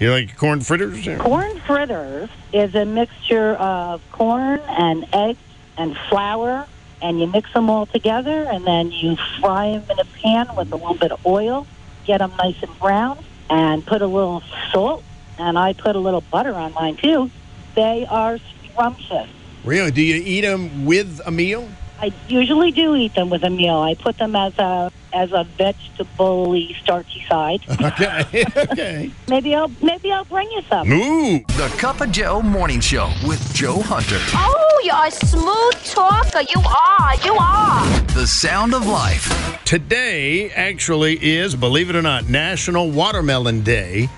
[0.00, 1.06] you like corn fritters?
[1.18, 5.38] Corn fritters is a mixture of corn and eggs
[5.76, 6.66] and flour,
[7.02, 10.72] and you mix them all together, and then you fry them in a pan with
[10.72, 11.66] a little bit of oil,
[12.06, 15.04] get them nice and brown, and put a little salt,
[15.38, 17.30] and I put a little butter on mine too.
[17.74, 19.28] They are scrumptious.
[19.64, 19.90] Really?
[19.90, 21.68] Do you eat them with a meal?
[22.02, 23.76] I usually do eat them with a meal.
[23.76, 27.60] I put them as a as a vegetable starchy side.
[27.80, 28.44] Okay.
[28.56, 29.10] okay.
[29.28, 30.90] Maybe I'll maybe I'll bring you some.
[30.90, 31.38] Ooh.
[31.56, 34.18] The Cup of Joe Morning Show with Joe Hunter.
[34.34, 36.40] Oh, you're a smooth talker.
[36.54, 37.16] You are.
[37.24, 38.00] You are.
[38.14, 39.58] The sound of life.
[39.64, 44.08] Today actually is, believe it or not, National Watermelon Day.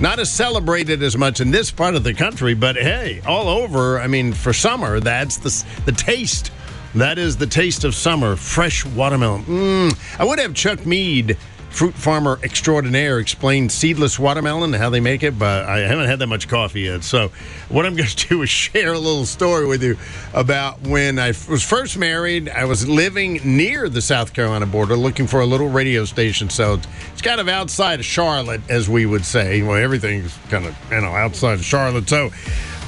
[0.00, 4.00] Not as celebrated as much in this part of the country, but hey, all over.
[4.00, 6.50] I mean, for summer, that's the the taste.
[6.94, 9.44] That is the taste of summer, fresh watermelon.
[9.44, 10.20] Mm.
[10.20, 11.36] I would have Chuck Mead,
[11.70, 16.20] fruit farmer extraordinaire, explain seedless watermelon and how they make it, but I haven't had
[16.20, 17.02] that much coffee yet.
[17.02, 17.32] So,
[17.68, 19.98] what I'm going to do is share a little story with you
[20.32, 22.48] about when I was first married.
[22.48, 26.48] I was living near the South Carolina border, looking for a little radio station.
[26.48, 26.78] So
[27.12, 29.62] it's kind of outside of Charlotte, as we would say.
[29.62, 32.08] Well, everything's kind of you know outside of Charlotte.
[32.08, 32.30] So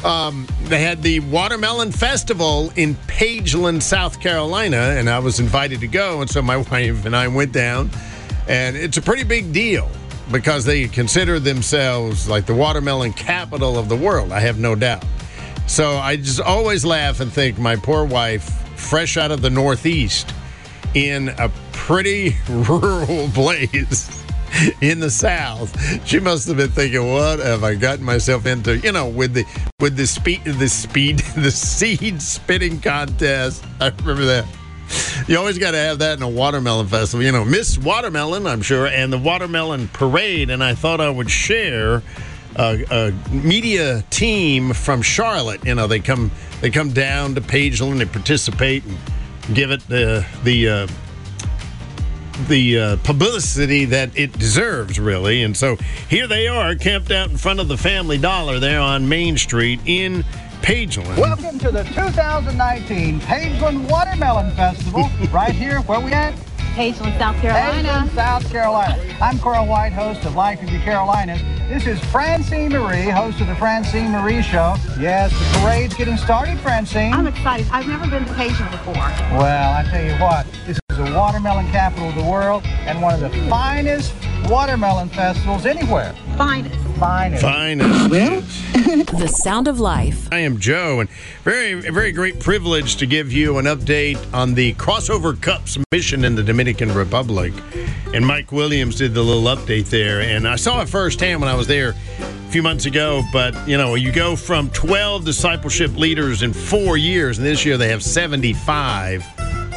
[0.05, 5.89] um, they had the Watermelon Festival in Pageland, South Carolina, and I was invited to
[5.89, 6.21] go.
[6.21, 7.91] And so my wife and I went down,
[8.49, 9.91] and it's a pretty big deal
[10.31, 14.33] because they consider themselves like the watermelon capital of the world.
[14.33, 15.05] I have no doubt.
[15.67, 18.45] So I just always laugh and think my poor wife,
[18.79, 20.33] fresh out of the Northeast,
[20.95, 24.26] in a pretty rural place
[24.81, 25.77] in the South.
[26.07, 29.45] She must have been thinking, "What have I gotten myself into?" You know, with the
[29.81, 33.65] with the speed, the speed, the seed spitting contest.
[33.81, 34.47] I remember that.
[35.27, 37.25] You always got to have that in a watermelon festival.
[37.25, 40.49] You know, Miss Watermelon, I'm sure, and the Watermelon Parade.
[40.49, 42.05] And I thought I would share
[42.55, 45.65] a, a media team from Charlotte.
[45.65, 48.97] You know, they come they come down to Pageland, they participate and
[49.55, 50.69] give it the the.
[50.69, 50.87] Uh,
[52.49, 55.43] the uh, publicity that it deserves, really.
[55.43, 55.77] And so
[56.09, 59.81] here they are, camped out in front of the Family Dollar there on Main Street
[59.87, 60.25] in
[60.63, 61.19] Pageland.
[61.19, 66.35] Welcome to the 2019 Pageland Watermelon Festival, right here where we at?
[66.75, 67.89] Pageland, South Carolina.
[67.89, 69.17] Pageland, South Carolina.
[69.21, 71.41] I'm Coral White, host of Life in the Carolinas.
[71.69, 74.77] This is Francine Marie, host of the Francine Marie Show.
[75.01, 77.15] Yes, the parade's getting started, Francine.
[77.15, 77.67] I'm excited.
[77.73, 78.95] I've never been to Pageland before.
[78.95, 83.15] Well, I tell you what, this is the watermelon capital of the world and one
[83.15, 84.13] of the finest
[84.49, 86.15] watermelon festivals anywhere.
[86.37, 86.75] Finest.
[86.99, 87.43] Finest.
[87.43, 88.11] Finest.
[88.11, 88.41] Well,
[89.21, 90.29] the sound of life.
[90.33, 91.11] I am Joe, and
[91.45, 96.35] very, very great privilege to give you an update on the Crossover Cups mission in
[96.35, 97.53] the Dominican Republic.
[98.15, 101.55] And Mike Williams did the little update there, and I saw it firsthand when I
[101.55, 103.23] was there a few months ago.
[103.33, 107.77] But you know, you go from 12 discipleship leaders in four years, and this year
[107.77, 108.03] they have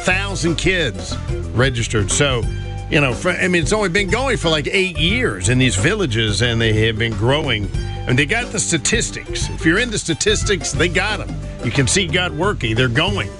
[0.00, 1.16] 75,000 kids
[1.54, 2.10] registered.
[2.10, 2.42] So
[2.90, 5.76] you know, for, I mean, it's only been going for like eight years in these
[5.76, 7.70] villages, and they have been growing.
[8.08, 9.48] And they got the statistics.
[9.48, 11.36] If you're into statistics, they got them.
[11.64, 12.74] You can see God working.
[12.74, 13.30] They're going.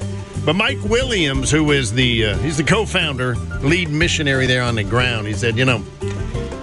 [0.45, 4.85] But Mike Williams, who is the uh, he's the co-founder, lead missionary there on the
[4.85, 5.79] ground, he said, you know,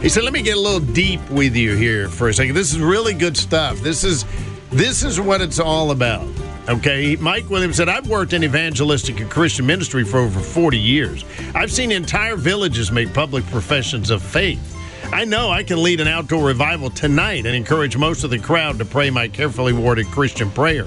[0.02, 2.56] he said, let me get a little deep with you here for a second.
[2.56, 3.80] This is really good stuff.
[3.80, 4.24] This is
[4.72, 6.26] this is what it's all about.
[6.70, 11.24] Okay, Mike Williams said, I've worked in evangelistic and Christian ministry for over 40 years.
[11.56, 14.78] I've seen entire villages make public professions of faith.
[15.14, 18.80] I know I can lead an outdoor revival tonight and encourage most of the crowd
[18.80, 20.84] to pray my carefully worded Christian prayer.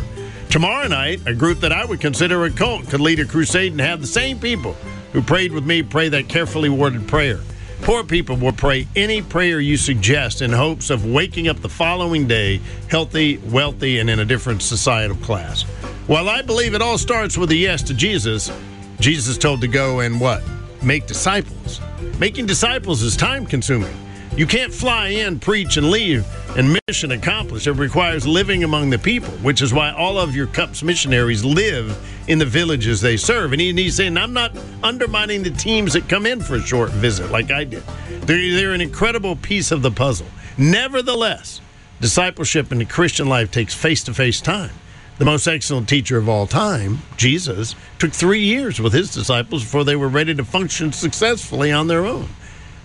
[0.51, 3.81] Tomorrow night, a group that I would consider a cult could lead a crusade and
[3.81, 4.75] have the same people
[5.15, 7.41] who prayed with me pray that carefully worded prayer.
[7.83, 12.29] Poor people will pray any prayer you suggest in hopes of waking up the following
[12.29, 15.63] day healthy, wealthy, and in a different societal class.
[16.07, 18.53] While I believe it all starts with a yes to Jesus,
[19.01, 20.43] Jesus told to go and what?
[20.83, 21.81] Make disciples.
[22.19, 23.95] Making disciples is time consuming.
[24.37, 26.25] You can't fly in, preach, and leave
[26.57, 27.67] and mission accomplished.
[27.67, 31.97] It requires living among the people, which is why all of your CUPS missionaries live
[32.29, 33.53] in the villages they serve.
[33.53, 37.31] And he's saying, I'm not undermining the teams that come in for a short visit
[37.31, 37.83] like I did.
[38.23, 40.29] They're, they're an incredible piece of the puzzle.
[40.57, 41.61] Nevertheless,
[42.01, 44.71] discipleship in the Christian life takes face to face time.
[45.19, 49.85] The most excellent teacher of all time, Jesus, took three years with his disciples before
[49.85, 52.29] they were ready to function successfully on their own.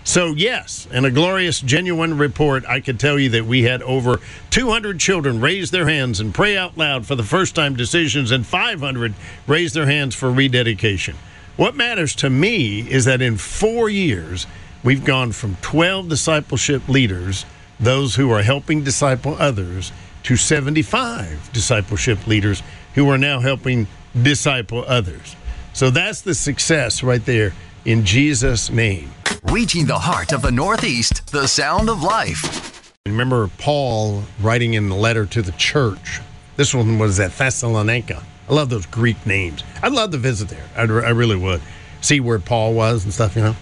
[0.08, 4.20] So, yes, in a glorious, genuine report, I can tell you that we had over
[4.52, 8.46] 200 children raise their hands and pray out loud for the first time decisions, and
[8.46, 9.16] 500
[9.48, 11.16] raise their hands for rededication.
[11.58, 14.46] What matters to me is that in four years,
[14.84, 17.44] we've gone from 12 discipleship leaders,
[17.80, 19.92] those who are helping disciple others,
[20.22, 22.62] to 75 discipleship leaders
[22.94, 23.88] who are now helping
[24.22, 25.36] disciple others.
[25.74, 27.54] So that's the success right there
[27.86, 29.12] in Jesus' name.
[29.52, 32.92] Reaching the heart of the Northeast, the sound of life.
[33.06, 36.20] Remember Paul writing in the letter to the church.
[36.58, 38.24] This one was at Thessalonica.
[38.50, 39.64] I love those Greek names.
[39.84, 40.66] I'd love to visit there.
[40.76, 41.62] I'd, I really would.
[42.02, 43.56] See where Paul was and stuff, you know.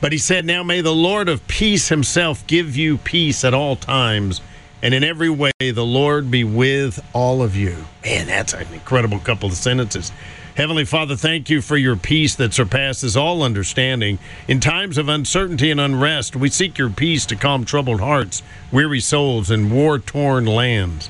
[0.00, 3.76] But he said, Now may the Lord of peace himself give you peace at all
[3.76, 4.40] times,
[4.82, 7.76] and in every way the Lord be with all of you.
[8.04, 10.12] Man, that's an incredible couple of sentences.
[10.60, 14.18] Heavenly Father, thank you for your peace that surpasses all understanding.
[14.46, 19.00] In times of uncertainty and unrest, we seek your peace to calm troubled hearts, weary
[19.00, 21.08] souls, and war torn lands.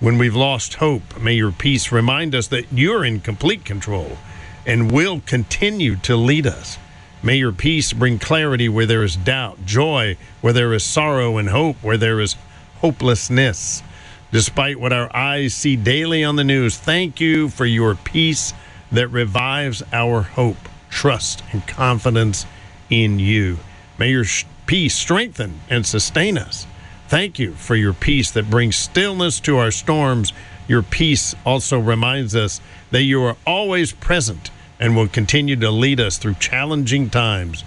[0.00, 4.18] When we've lost hope, may your peace remind us that you're in complete control
[4.66, 6.76] and will continue to lead us.
[7.22, 11.48] May your peace bring clarity where there is doubt, joy where there is sorrow, and
[11.48, 12.36] hope where there is
[12.82, 13.82] hopelessness.
[14.30, 18.52] Despite what our eyes see daily on the news, thank you for your peace
[18.92, 22.46] that revives our hope, trust, and confidence
[22.88, 23.58] in you.
[23.98, 24.24] May your
[24.66, 26.66] peace strengthen and sustain us.
[27.08, 30.32] Thank you for your peace that brings stillness to our storms.
[30.68, 36.00] Your peace also reminds us that you are always present and will continue to lead
[36.00, 37.64] us through challenging times.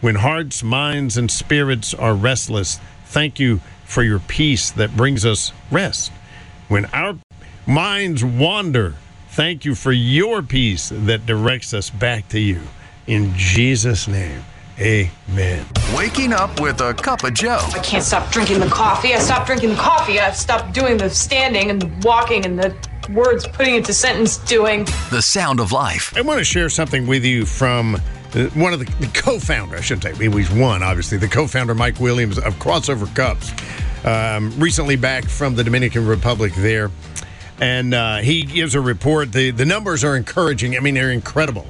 [0.00, 5.52] When hearts, minds, and spirits are restless, thank you for your peace that brings us
[5.70, 6.10] rest.
[6.68, 7.16] When our
[7.66, 8.94] minds wander,
[9.30, 12.60] thank you for your peace that directs us back to you.
[13.06, 14.42] In Jesus' name,
[14.78, 15.66] amen.
[15.96, 17.58] Waking up with a cup of Joe.
[17.72, 19.14] I can't stop drinking the coffee.
[19.14, 20.18] I stopped drinking the coffee.
[20.18, 22.74] I've stopped doing the standing and the walking and the
[23.12, 24.84] words putting into sentence doing.
[25.10, 26.16] The sound of life.
[26.16, 27.96] I want to share something with you from
[28.34, 29.76] uh, one of the, the co-founder.
[29.76, 30.42] I shouldn't say we.
[30.42, 31.18] he's one, obviously.
[31.18, 33.52] The co-founder Mike Williams of Crossover Cups,
[34.04, 36.90] um, recently back from the Dominican Republic there,
[37.60, 39.32] and uh, he gives a report.
[39.32, 40.76] the The numbers are encouraging.
[40.76, 41.66] I mean, they're incredible.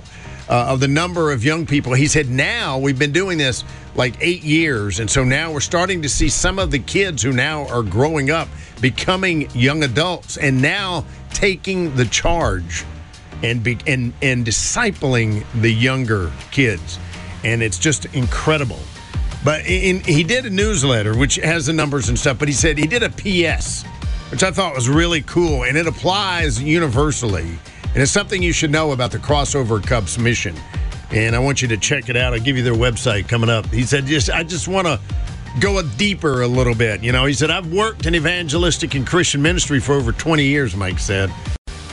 [0.48, 1.92] Uh, of the number of young people.
[1.94, 3.62] He said, now we've been doing this
[3.94, 4.98] like eight years.
[4.98, 8.32] And so now we're starting to see some of the kids who now are growing
[8.32, 8.48] up
[8.80, 12.84] becoming young adults and now taking the charge
[13.42, 16.98] and be, and and discipling the younger kids,
[17.44, 18.78] and it's just incredible.
[19.44, 22.38] But in, he did a newsletter which has the numbers and stuff.
[22.38, 23.84] But he said he did a PS,
[24.30, 27.58] which I thought was really cool, and it applies universally,
[27.94, 30.54] and it's something you should know about the Crossover Cups mission.
[31.10, 32.32] And I want you to check it out.
[32.32, 33.66] I'll give you their website coming up.
[33.66, 35.00] He said, "Just I just want to."
[35.58, 37.02] Go deeper a little bit.
[37.02, 40.76] You know, he said, I've worked in evangelistic and Christian ministry for over 20 years,
[40.76, 41.28] Mike said.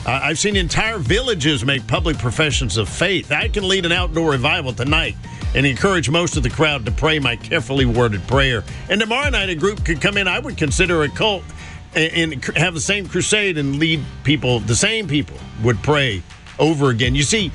[0.06, 3.32] I've seen entire villages make public professions of faith.
[3.32, 5.16] I can lead an outdoor revival tonight
[5.56, 8.64] and encourage most of the crowd to pray my carefully worded prayer.
[8.90, 11.44] And tomorrow night, a group could come in I would consider a cult
[11.98, 16.22] and, and have the same crusade and lead people, the same people would pray
[16.60, 17.16] over again.
[17.16, 17.52] You see,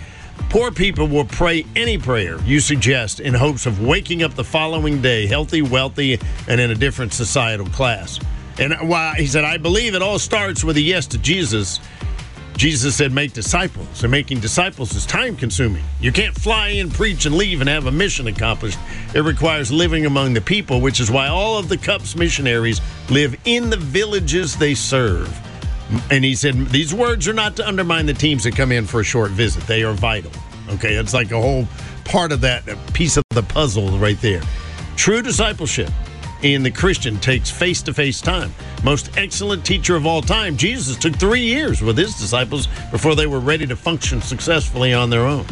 [0.48, 5.00] Poor people will pray any prayer you suggest in hopes of waking up the following
[5.00, 8.20] day healthy, wealthy, and in a different societal class.
[8.58, 11.80] And why he said, I believe it all starts with a yes to Jesus.
[12.56, 15.82] Jesus said, make disciples, and making disciples is time consuming.
[16.00, 18.78] You can't fly in, preach, and leave and have a mission accomplished.
[19.14, 23.36] It requires living among the people, which is why all of the Cups missionaries live
[23.44, 25.34] in the villages they serve.
[26.10, 29.00] And he said, These words are not to undermine the teams that come in for
[29.00, 29.66] a short visit.
[29.66, 30.32] They are vital.
[30.70, 31.66] Okay, it's like a whole
[32.04, 34.42] part of that piece of the puzzle right there.
[34.96, 35.90] True discipleship
[36.42, 38.52] in the Christian takes face to face time.
[38.82, 43.26] Most excellent teacher of all time, Jesus took three years with his disciples before they
[43.26, 45.46] were ready to function successfully on their own.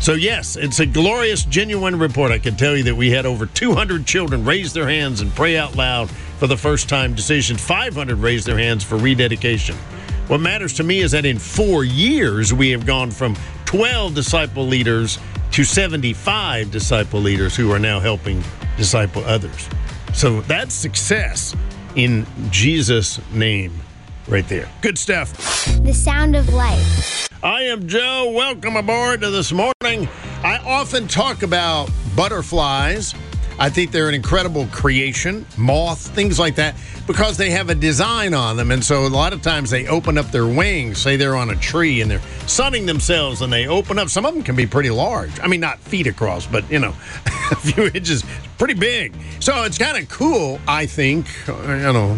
[0.00, 2.30] So, yes, it's a glorious, genuine report.
[2.30, 5.58] I can tell you that we had over 200 children raise their hands and pray
[5.58, 7.58] out loud for the first time decision.
[7.58, 9.76] 500 raised their hands for rededication.
[10.28, 14.64] What matters to me is that in four years, we have gone from 12 disciple
[14.64, 15.18] leaders
[15.50, 18.42] to 75 disciple leaders who are now helping
[18.76, 19.68] disciple others.
[20.12, 21.54] So that's success
[21.94, 23.72] in Jesus' name
[24.28, 24.68] right there.
[24.80, 25.32] Good stuff.
[25.82, 27.28] The sound of life.
[27.42, 28.32] I am Joe.
[28.34, 30.08] Welcome aboard to this morning.
[30.42, 33.14] I often talk about butterflies.
[33.58, 36.74] I think they're an incredible creation, moth, things like that,
[37.06, 38.70] because they have a design on them.
[38.70, 41.56] And so a lot of times they open up their wings, say they're on a
[41.56, 44.08] tree and they're sunning themselves and they open up.
[44.08, 45.38] Some of them can be pretty large.
[45.40, 46.94] I mean, not feet across, but, you know,
[47.50, 48.24] a few inches,
[48.60, 49.14] pretty big.
[49.40, 52.14] So it's kind of cool, I think, you know.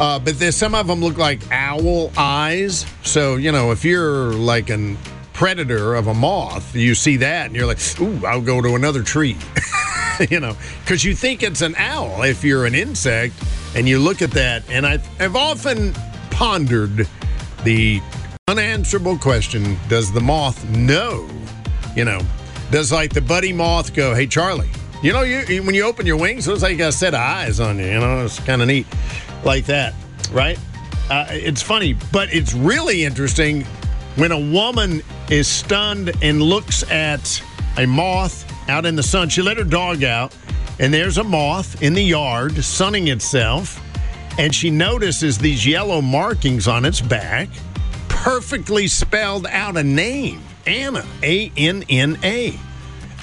[0.00, 2.84] Uh, but there's some of them look like owl eyes.
[3.04, 4.96] So, you know, if you're like a
[5.32, 9.04] predator of a moth, you see that and you're like, ooh, I'll go to another
[9.04, 9.36] tree.
[10.30, 13.34] you know, because you think it's an owl if you're an insect
[13.76, 14.68] and you look at that.
[14.68, 15.92] And I've, I've often
[16.32, 17.06] pondered
[17.62, 18.00] the
[18.48, 21.28] unanswerable question Does the moth know?
[21.94, 22.20] You know,
[22.72, 24.70] does like the buddy moth go, Hey, Charlie,
[25.02, 27.14] you know, you, when you open your wings, it looks like you got a set
[27.14, 27.86] of eyes on you.
[27.86, 28.86] You know, it's kind of neat
[29.44, 29.94] like that,
[30.32, 30.58] right?
[31.10, 33.64] Uh, it's funny, but it's really interesting
[34.16, 37.42] when a woman is stunned and looks at
[37.78, 39.28] a moth out in the sun.
[39.28, 40.36] She let her dog out,
[40.78, 43.80] and there's a moth in the yard sunning itself.
[44.38, 47.48] And she notices these yellow markings on its back,
[48.08, 52.58] perfectly spelled out a name Anna, A N N A.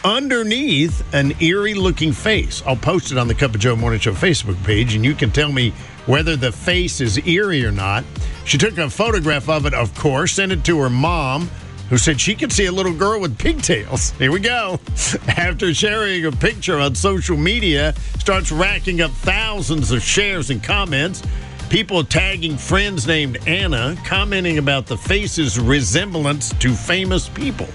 [0.07, 2.63] Underneath an eerie looking face.
[2.65, 5.31] I'll post it on the Cup of Joe Morning Show Facebook page, and you can
[5.31, 5.71] tell me
[6.05, 8.05] whether the face is eerie or not.
[8.45, 11.49] She took a photograph of it, of course, sent it to her mom,
[11.89, 14.11] who said she could see a little girl with pigtails.
[14.17, 14.79] Here we go.
[15.27, 21.21] After sharing a picture on social media, starts racking up thousands of shares and comments.
[21.69, 27.67] People tagging friends named Anna, commenting about the face's resemblance to famous people.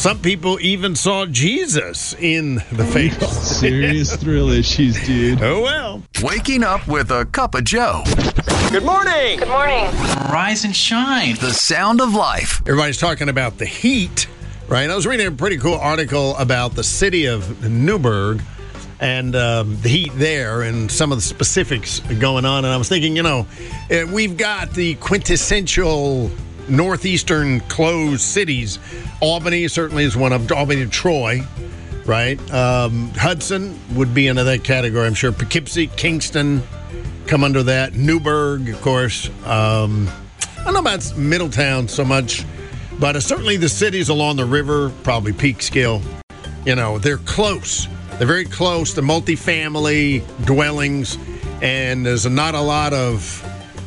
[0.00, 3.18] Some people even saw Jesus in the face.
[3.60, 5.42] Serious thrill issues, dude.
[5.42, 6.02] Oh, well.
[6.22, 8.02] Waking up with a cup of Joe.
[8.70, 9.40] Good morning.
[9.40, 9.84] Good morning.
[10.32, 11.34] Rise and shine.
[11.34, 12.62] The sound of life.
[12.62, 14.26] Everybody's talking about the heat,
[14.68, 14.88] right?
[14.88, 18.40] I was reading a pretty cool article about the city of Newburgh
[19.00, 22.64] and um, the heat there and some of the specifics going on.
[22.64, 23.46] And I was thinking, you know,
[23.90, 26.30] eh, we've got the quintessential
[26.70, 28.78] northeastern closed cities.
[29.20, 30.50] Albany certainly is one of.
[30.52, 31.42] Albany, Troy,
[32.06, 32.38] right?
[32.52, 35.32] Um, Hudson would be into that category, I'm sure.
[35.32, 36.62] Poughkeepsie, Kingston
[37.26, 37.94] come under that.
[37.94, 39.28] Newburgh, of course.
[39.46, 40.08] Um,
[40.58, 42.44] I don't know about Middletown so much,
[42.98, 46.02] but uh, certainly the cities along the river, probably Peekskill.
[46.66, 47.86] You know, they're close.
[48.18, 48.92] They're very close.
[48.92, 51.16] The multifamily dwellings,
[51.62, 53.46] and there's not a lot of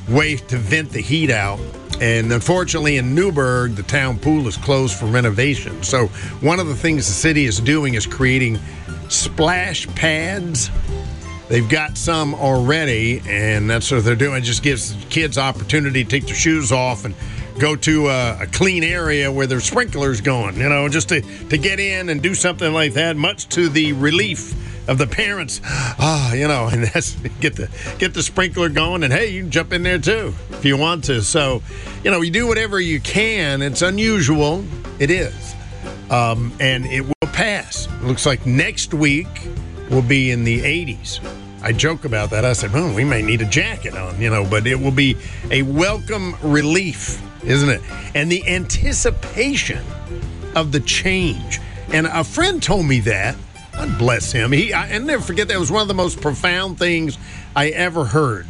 [0.09, 1.59] way to vent the heat out.
[2.03, 5.81] And unfortunately, in Newburgh, the town pool is closed for renovation.
[5.83, 6.07] So,
[6.41, 8.59] one of the things the city is doing is creating
[9.07, 10.69] splash pads.
[11.47, 14.39] They've got some already, and that's what they're doing.
[14.39, 17.15] It just gives kids opportunity to take their shoes off and
[17.59, 21.57] go to a, a clean area where there's sprinklers going, you know, just to, to
[21.57, 24.53] get in and do something like that, much to the relief
[24.87, 25.61] of the parents.
[25.63, 29.51] Ah, you know, and that's get the get the sprinkler going, and hey, you can
[29.51, 31.21] jump in there too if you want to.
[31.21, 31.61] So,
[32.03, 33.61] you know, you do whatever you can.
[33.61, 34.63] It's unusual,
[34.99, 35.55] it is,
[36.09, 37.87] um, and it will pass.
[37.87, 39.27] It looks like next week
[39.89, 41.19] will be in the 80s.
[41.61, 42.43] I joke about that.
[42.43, 45.15] I said, "Well, we may need a jacket on," you know, but it will be
[45.49, 47.81] a welcome relief, isn't it?
[48.15, 49.83] And the anticipation
[50.55, 51.59] of the change.
[51.91, 53.35] And a friend told me that.
[53.73, 54.51] God bless him.
[54.51, 57.17] He I, I never forget that was one of the most profound things
[57.55, 58.45] I ever heard.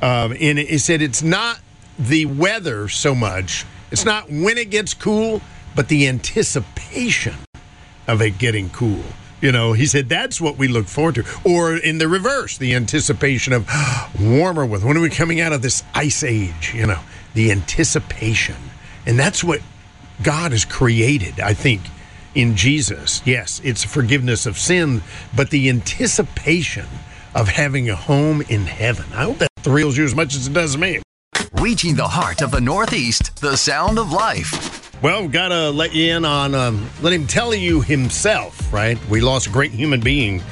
[0.00, 1.58] Um, and he said it's not
[1.98, 3.66] the weather so much.
[3.90, 5.40] It's not when it gets cool,
[5.74, 7.34] but the anticipation
[8.06, 9.02] of it getting cool.
[9.40, 11.24] You know, he said that's what we look forward to.
[11.44, 13.68] Or in the reverse, the anticipation of
[14.20, 14.86] warmer weather.
[14.86, 16.72] When are we coming out of this ice age?
[16.74, 17.00] You know,
[17.34, 18.56] the anticipation.
[19.06, 19.60] And that's what
[20.22, 21.82] God has created, I think,
[22.34, 23.22] in Jesus.
[23.24, 25.02] Yes, it's forgiveness of sin,
[25.34, 26.86] but the anticipation
[27.34, 29.06] of having a home in heaven.
[29.12, 31.00] I hope that thrills you as much as it does me.
[31.54, 34.92] Reaching the heart of the Northeast, the sound of life.
[35.02, 38.98] Well, we've got to let you in on, um, let him tell you himself, right?
[39.08, 40.42] We lost a great human being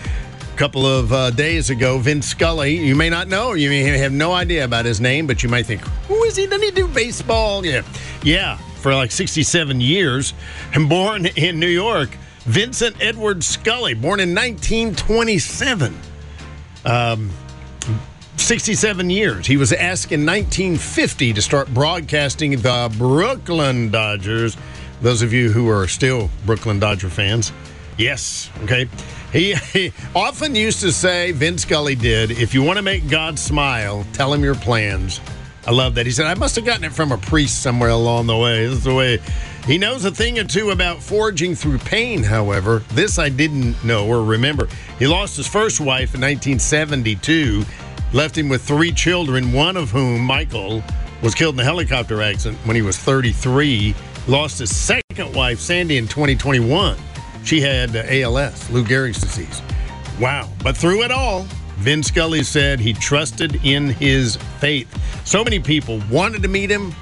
[0.57, 2.77] couple of uh, days ago, Vince Scully.
[2.77, 5.67] You may not know, you may have no idea about his name, but you might
[5.67, 6.47] think, who is he?
[6.47, 7.65] Doesn't he do baseball?
[7.65, 7.83] Yeah.
[8.23, 10.33] Yeah, for like 67 years.
[10.75, 15.95] And born in New York, Vincent Edward Scully, born in 1927.
[16.87, 17.31] Um,
[18.37, 19.47] 67 years.
[19.47, 24.57] He was asked in 1950 to start broadcasting the Brooklyn Dodgers.
[25.03, 27.53] Those of you who are still Brooklyn Dodger fans,
[27.99, 28.89] yes, okay.
[29.37, 33.39] He, he often used to say, Vince Scully did, if you want to make God
[33.39, 35.21] smile, tell him your plans.
[35.67, 36.07] I love that.
[36.07, 38.67] He said, I must have gotten it from a priest somewhere along the way.
[38.67, 39.19] This is the way.
[39.67, 42.83] He knows a thing or two about forging through pain, however.
[42.93, 44.69] This I didn't know or remember.
[44.99, 47.65] He lost his first wife in 1972
[48.13, 50.83] left him with three children, one of whom, Michael,
[51.23, 53.95] was killed in a helicopter accident when he was 33.
[54.29, 56.97] Lost his second wife, Sandy, in 2021.
[57.47, 59.63] She had ALS, Lou Gehrig's disease.
[60.19, 60.51] Wow.
[60.65, 61.43] But through it all,
[61.77, 64.89] Vin Scully said he trusted in his faith.
[65.25, 66.93] So many people wanted to meet him,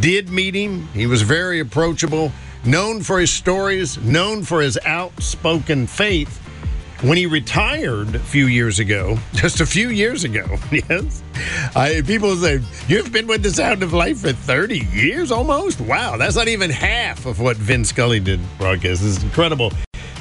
[0.00, 0.88] did meet him.
[0.94, 2.32] He was very approachable,
[2.64, 6.41] known for his stories, known for his outspoken faith
[7.02, 11.22] when he retired a few years ago, just a few years ago, yes,
[11.74, 15.80] I, people say, You've been with the Sound of Life for 30 years almost?
[15.80, 19.02] Wow, that's not even half of what Vin Scully did broadcast.
[19.02, 19.72] This is incredible.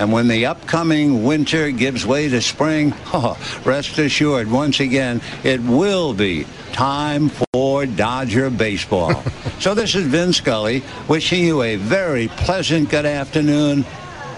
[0.00, 3.36] And when the upcoming winter gives way to spring, oh,
[3.66, 9.22] rest assured, once again, it will be time for Dodger baseball.
[9.60, 13.82] so this is Vin Scully wishing you a very pleasant good afternoon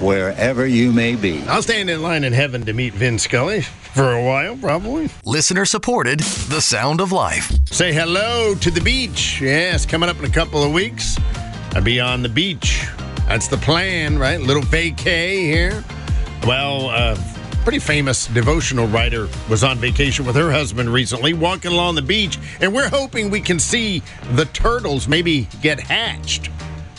[0.00, 1.40] wherever you may be.
[1.42, 5.10] I'll stand in line in heaven to meet Vin Scully for a while, probably.
[5.24, 7.52] Listener supported The Sound of Life.
[7.66, 9.40] Say hello to the beach.
[9.40, 11.16] Yes, coming up in a couple of weeks.
[11.76, 12.84] I'll be on the beach.
[13.32, 14.38] That's the plan, right?
[14.38, 15.82] Little vacay here.
[16.46, 17.18] Well, uh,
[17.62, 22.38] pretty famous devotional writer was on vacation with her husband recently, walking along the beach,
[22.60, 24.02] and we're hoping we can see
[24.32, 26.50] the turtles maybe get hatched.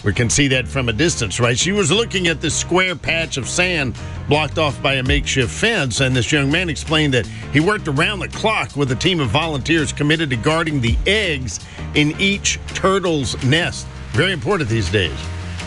[0.03, 1.55] We can see that from a distance, right?
[1.57, 3.95] She was looking at this square patch of sand
[4.27, 8.21] blocked off by a makeshift fence, and this young man explained that he worked around
[8.21, 11.59] the clock with a team of volunteers committed to guarding the eggs
[11.93, 13.85] in each turtle's nest.
[14.13, 15.13] Very important these days.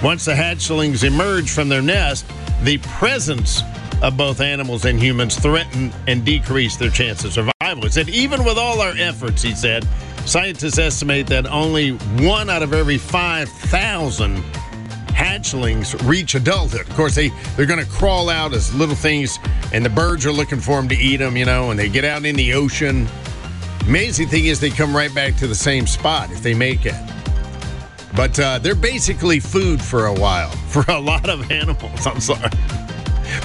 [0.02, 2.26] Once the hatchlings emerge from their nest,
[2.62, 3.62] the presence
[4.02, 7.82] of both animals and humans threaten and decrease their chance of survival.
[7.82, 9.86] He said, even with all our efforts, he said,
[10.26, 11.92] scientists estimate that only
[12.22, 14.36] one out of every 5,000
[15.08, 16.82] hatchlings reach adulthood.
[16.82, 19.38] Of course, they, they're going to crawl out as little things,
[19.72, 22.04] and the birds are looking for them to eat them, you know, and they get
[22.04, 23.08] out in the ocean.
[23.86, 26.94] Amazing thing is, they come right back to the same spot if they make it.
[28.16, 32.06] But uh, they're basically food for a while for a lot of animals.
[32.06, 32.50] I'm sorry.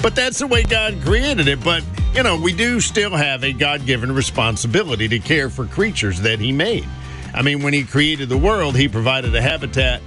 [0.02, 1.62] But that's the way God created it.
[1.62, 6.20] But, you know, we do still have a God given responsibility to care for creatures
[6.22, 6.88] that He made.
[7.34, 10.00] I mean, when He created the world, He provided a habitat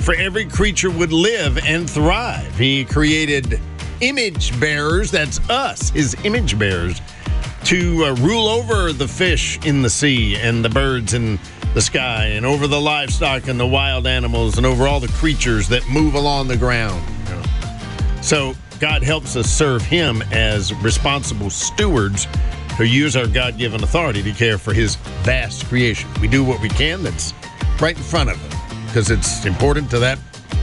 [0.00, 2.56] for every creature would live and thrive.
[2.56, 3.60] He created
[4.00, 7.00] image bearers, that's us, His image bearers,
[7.64, 11.38] to uh, rule over the fish in the sea and the birds in
[11.74, 15.68] the sky and over the livestock and the wild animals and over all the creatures
[15.68, 17.02] that move along the ground.
[17.28, 17.42] you know.
[18.22, 22.26] So God helps us serve Him as responsible stewards
[22.76, 26.10] who use our God given authority to care for His vast creation.
[26.20, 27.32] We do what we can that's
[27.80, 30.18] right in front of Him because it's important to that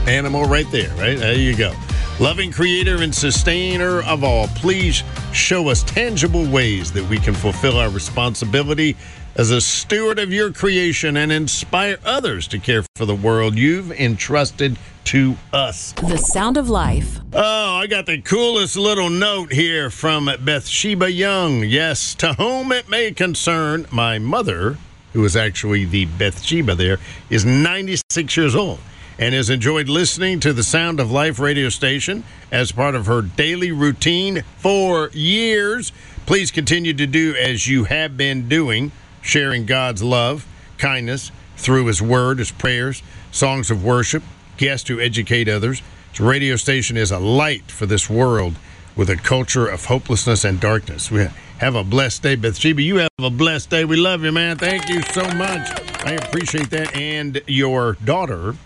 [0.06, 1.18] animal right there, right?
[1.18, 1.74] There you go.
[2.20, 5.02] Loving creator and sustainer of all, please
[5.32, 8.96] show us tangible ways that we can fulfill our responsibility
[9.36, 13.92] as a steward of your creation and inspire others to care for the world you've
[13.92, 15.92] entrusted to us.
[15.92, 17.18] The Sound of Life.
[17.32, 21.64] Oh, I got the coolest little note here from Bathsheba Young.
[21.64, 24.78] Yes, to whom it may concern, my mother,
[25.12, 28.78] who is actually the Bathsheba there, is 96 years old
[29.18, 33.20] and has enjoyed listening to the Sound of Life radio station as part of her
[33.20, 35.92] daily routine for years.
[36.24, 38.92] Please continue to do as you have been doing,
[39.22, 40.46] sharing God's love,
[40.78, 44.22] kindness through His Word, His prayers, songs of worship,
[44.56, 45.82] guests to educate others.
[46.10, 48.54] This radio station is a light for this world
[48.96, 51.10] with a culture of hopelessness and darkness.
[51.10, 52.82] We have a blessed day, Bathsheba.
[52.82, 53.84] You have a blessed day.
[53.84, 54.56] We love you, man.
[54.58, 55.68] Thank you so much.
[56.04, 56.94] I appreciate that.
[56.96, 58.56] And your daughter,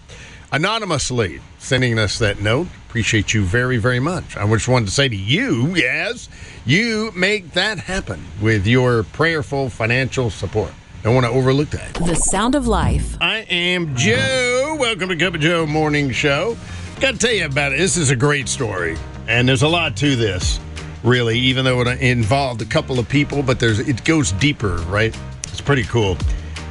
[0.52, 2.68] anonymously sending us that note.
[2.94, 4.36] Appreciate you very, very much.
[4.36, 6.28] I just wanted to say to you, yes,
[6.64, 10.70] you make that happen with your prayerful financial support.
[11.02, 11.94] Don't want to overlook that.
[11.94, 13.16] The Sound of Life.
[13.20, 14.76] I am Joe.
[14.78, 16.56] Welcome to Cup of Joe Morning Show.
[17.00, 17.78] Got to tell you about it.
[17.78, 20.60] This is a great story, and there's a lot to this,
[21.02, 21.36] really.
[21.36, 25.18] Even though it uh, involved a couple of people, but there's it goes deeper, right?
[25.48, 26.16] It's pretty cool,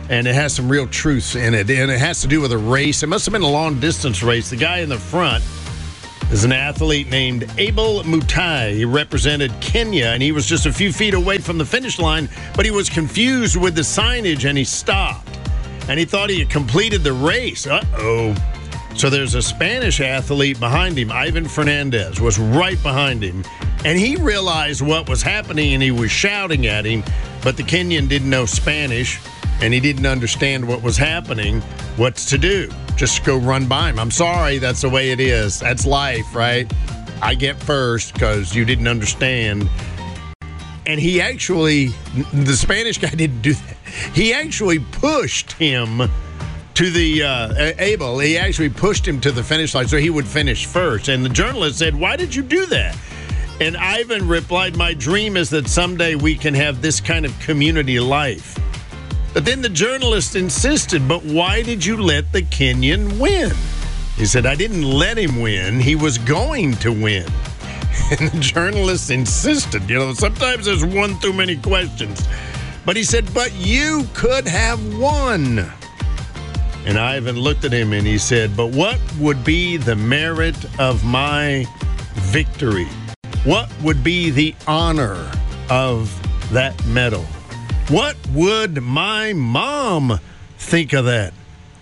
[0.10, 2.58] and it has some real truths in it, and it has to do with a
[2.58, 3.04] race.
[3.04, 4.52] It must have been a long distance race.
[4.52, 5.44] The guy in the front
[6.32, 8.76] is an athlete named Abel Mutai.
[8.76, 12.30] He represented Kenya, and he was just a few feet away from the finish line,
[12.56, 15.30] but he was confused with the signage and he stopped.
[15.88, 17.68] And he thought he had completed the race.
[17.68, 18.36] Uh oh.
[18.96, 23.44] So there's a Spanish athlete behind him, Ivan Fernandez, was right behind him.
[23.86, 27.04] And he realized what was happening and he was shouting at him,
[27.44, 29.20] but the Kenyan didn't know Spanish
[29.62, 31.62] and he didn't understand what was happening.
[31.98, 32.70] What's to do?
[33.04, 34.00] Just go run by him.
[34.00, 35.60] I'm sorry, that's the way it is.
[35.60, 36.72] That's life, right?
[37.22, 39.70] I get first because you didn't understand.
[40.86, 41.88] And he actually,
[42.32, 43.76] the Spanish guy didn't do that.
[44.14, 46.04] He actually pushed him
[46.76, 48.20] to the uh, Abel.
[48.20, 51.10] He actually pushed him to the finish line so he would finish first.
[51.10, 52.98] And the journalist said, Why did you do that?
[53.60, 58.00] And Ivan replied, My dream is that someday we can have this kind of community
[58.00, 58.58] life.
[59.34, 63.52] But then the journalist insisted, But why did you let the Kenyan win?
[64.16, 65.80] He said, I didn't let him win.
[65.80, 67.26] He was going to win.
[68.12, 72.28] And the journalist insisted, you know, sometimes there's one too many questions.
[72.86, 75.66] But he said, But you could have won.
[76.86, 81.04] And Ivan looked at him and he said, But what would be the merit of
[81.06, 81.66] my
[82.14, 82.88] victory?
[83.46, 85.32] What would be the honor
[85.70, 86.12] of
[86.52, 87.26] that medal?
[87.90, 90.20] What would my mom
[90.58, 91.34] think of that?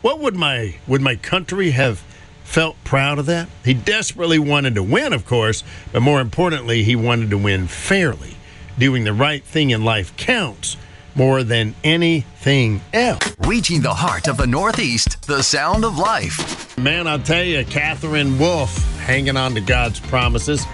[0.02, 2.00] What would my would my country have
[2.44, 3.48] felt proud of that?
[3.64, 8.36] He desperately wanted to win, of course, but more importantly, he wanted to win fairly.
[8.80, 10.76] Doing the right thing in life counts
[11.14, 13.36] more than anything else.
[13.46, 16.78] Reaching the heart of the Northeast, the sound of life.
[16.80, 20.66] Man, I'll tell you, Katherine Wolf hanging on to God's promises.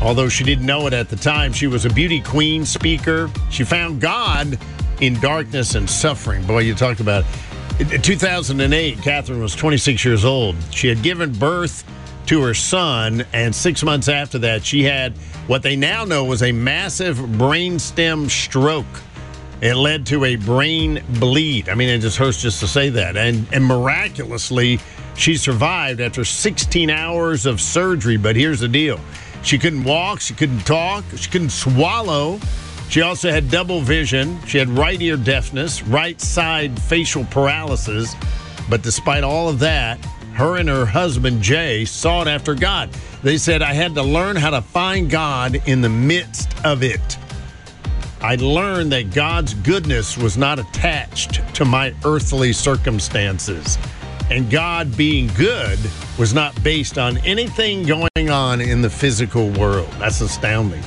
[0.00, 3.30] Although she didn't know it at the time, she was a beauty queen speaker.
[3.50, 4.58] She found God
[5.00, 6.46] in darkness and suffering.
[6.46, 7.24] Boy, you talked about
[7.78, 7.92] it.
[7.92, 10.56] In 2008, Katherine was 26 years old.
[10.70, 11.84] She had given birth
[12.26, 16.42] to her son, and six months after that, she had what they now know was
[16.42, 18.86] a massive brainstem stroke.
[19.60, 21.68] It led to a brain bleed.
[21.68, 23.16] I mean, it just hurts just to say that.
[23.16, 24.78] And, and miraculously,
[25.16, 28.16] she survived after 16 hours of surgery.
[28.16, 29.00] But here's the deal
[29.42, 32.38] she couldn't walk, she couldn't talk, she couldn't swallow.
[32.88, 34.38] She also had double vision.
[34.46, 38.14] She had right ear deafness, right side facial paralysis.
[38.70, 40.02] But despite all of that,
[40.34, 42.90] her and her husband Jay sought after God.
[43.22, 47.18] They said, I had to learn how to find God in the midst of it.
[48.20, 53.78] I learned that God's goodness was not attached to my earthly circumstances.
[54.30, 55.78] And God being good
[56.18, 59.88] was not based on anything going on in the physical world.
[59.98, 60.82] That's astounding.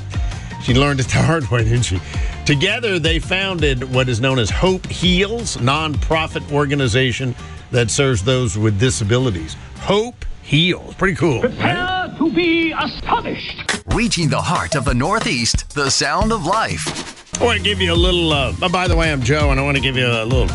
[0.63, 1.99] She learned it the hard way, didn't she?
[2.45, 7.33] Together, they founded what is known as Hope Heals, nonprofit organization
[7.71, 9.55] that serves those with disabilities.
[9.79, 10.93] Hope Heals.
[10.95, 11.41] Pretty cool.
[11.41, 11.51] Right?
[11.51, 13.83] Prepare to be astonished.
[13.87, 17.41] Reaching the heart of the Northeast, the sound of life.
[17.41, 18.31] I want to give you a little.
[18.31, 20.47] Uh, oh, by the way, I'm Joe, and I want to give you a little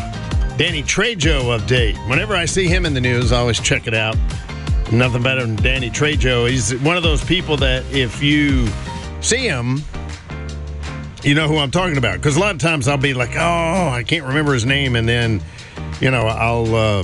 [0.57, 1.95] Danny Trejo update.
[2.09, 4.17] Whenever I see him in the news, I always check it out.
[4.91, 6.49] Nothing better than Danny Trejo.
[6.49, 8.67] He's one of those people that if you
[9.21, 9.83] see him,
[11.23, 12.15] you know who I'm talking about.
[12.15, 15.07] Because a lot of times I'll be like, oh, I can't remember his name, and
[15.07, 15.41] then,
[16.01, 16.75] you know, I'll.
[16.75, 17.03] Uh,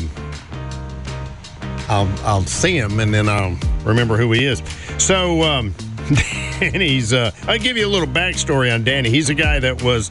[1.90, 4.64] I'll I'll see him and then I'll remember who he is.
[4.98, 5.76] So um,
[6.60, 7.14] Danny's.
[7.14, 9.10] Uh, I'll give you a little backstory on Danny.
[9.10, 10.10] He's a guy that was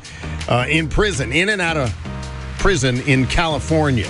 [0.49, 2.12] uh, in prison, in and out of
[2.63, 4.09] prison in California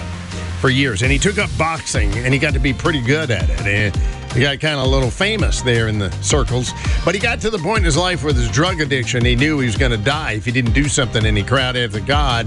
[0.60, 3.48] for years, and he took up boxing and he got to be pretty good at
[3.48, 3.60] it.
[3.62, 3.96] And
[4.34, 6.70] he got kind of a little famous there in the circles.
[7.02, 9.58] But he got to the point in his life with his drug addiction, he knew
[9.60, 12.46] he was going to die if he didn't do something, and he cried to God.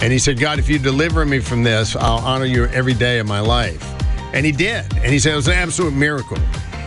[0.00, 3.18] And he said, God, if you deliver me from this, I'll honor you every day
[3.18, 3.84] of my life.
[4.32, 4.84] And he did.
[4.98, 6.38] And he said it was an absolute miracle.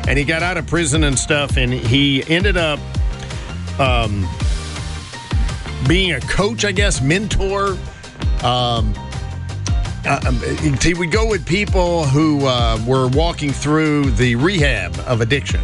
[0.07, 2.80] And he got out of prison and stuff, and he ended up
[3.78, 4.26] um,
[5.86, 7.78] being a coach, I guess, mentor.
[8.43, 8.93] Um,
[10.05, 10.31] uh,
[10.81, 15.61] he would go with people who uh, were walking through the rehab of addiction.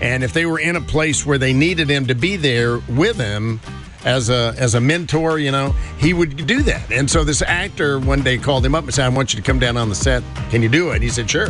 [0.00, 3.16] And if they were in a place where they needed him to be there with
[3.16, 3.60] him,
[4.04, 6.90] as a as a mentor, you know, he would do that.
[6.90, 9.46] And so this actor one day called him up and said, "I want you to
[9.46, 10.22] come down on the set.
[10.50, 11.48] Can you do it?" He said, "Sure."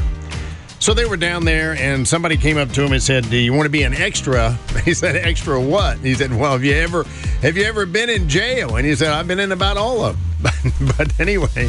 [0.79, 3.53] So they were down there, and somebody came up to him and said, "Do you
[3.53, 7.05] want to be an extra?" He said, "Extra what?" He said, "Well, have you ever
[7.43, 10.17] have you ever been in jail?" And he said, "I've been in about all of
[10.17, 10.34] them."
[10.97, 11.69] but anyway,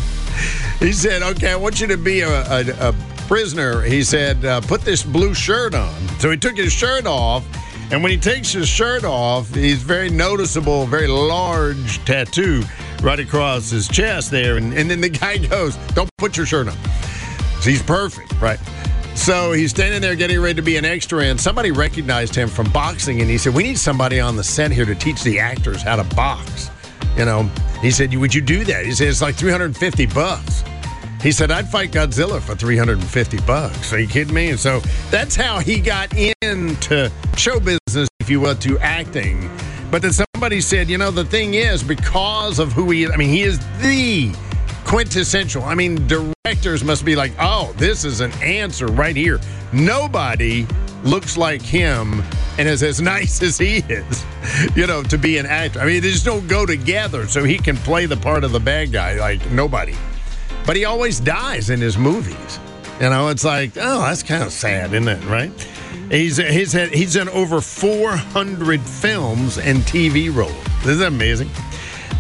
[0.80, 2.94] he said, "Okay, I want you to be a, a, a
[3.28, 7.46] prisoner." He said, uh, "Put this blue shirt on." So he took his shirt off.
[7.92, 12.64] And when he takes his shirt off, he's very noticeable, very large tattoo
[13.04, 14.58] right across his chest there.
[14.58, 16.78] And, and then the guy goes, Don't put your shirt on.
[17.62, 18.60] So he's perfect, right?
[19.16, 22.70] So he's standing there getting ready to be an extra, and somebody recognized him from
[22.72, 23.22] boxing.
[23.22, 25.96] And he said, We need somebody on the set here to teach the actors how
[25.96, 26.70] to box.
[27.18, 27.44] You know,
[27.82, 28.86] he said, Would you do that?
[28.86, 30.64] He said, It's like 350 bucks.
[31.22, 33.92] He said, I'd fight Godzilla for 350 bucks.
[33.92, 34.52] Are you kidding me?
[34.52, 39.50] And so that's how he got into show business, if you will, to acting.
[39.90, 43.16] But then somebody said, you know, the thing is, because of who he is, I
[43.16, 44.36] mean, he is the
[44.96, 45.62] quintessential.
[45.62, 49.42] I mean, directors must be like, oh, this is an answer right here.
[49.74, 50.66] Nobody
[51.04, 52.24] looks like him
[52.58, 54.24] and is as nice as he is,
[54.74, 55.82] you know, to be an actor.
[55.82, 57.28] I mean, they just don't go together.
[57.28, 59.96] So he can play the part of the bad guy like nobody.
[60.66, 62.58] But he always dies in his movies.
[63.02, 65.26] You know, it's like, oh, that's kind of sad, isn't it?
[65.26, 65.52] Right?
[66.10, 70.56] He's he's had, he's in over 400 films and TV roles.
[70.86, 71.50] Isn't that amazing?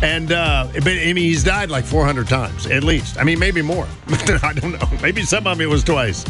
[0.01, 3.17] And uh, but I mean, he's died like 400 times at least.
[3.17, 3.87] I mean, maybe more.
[4.43, 4.99] I don't know.
[5.01, 6.25] Maybe some of it was twice.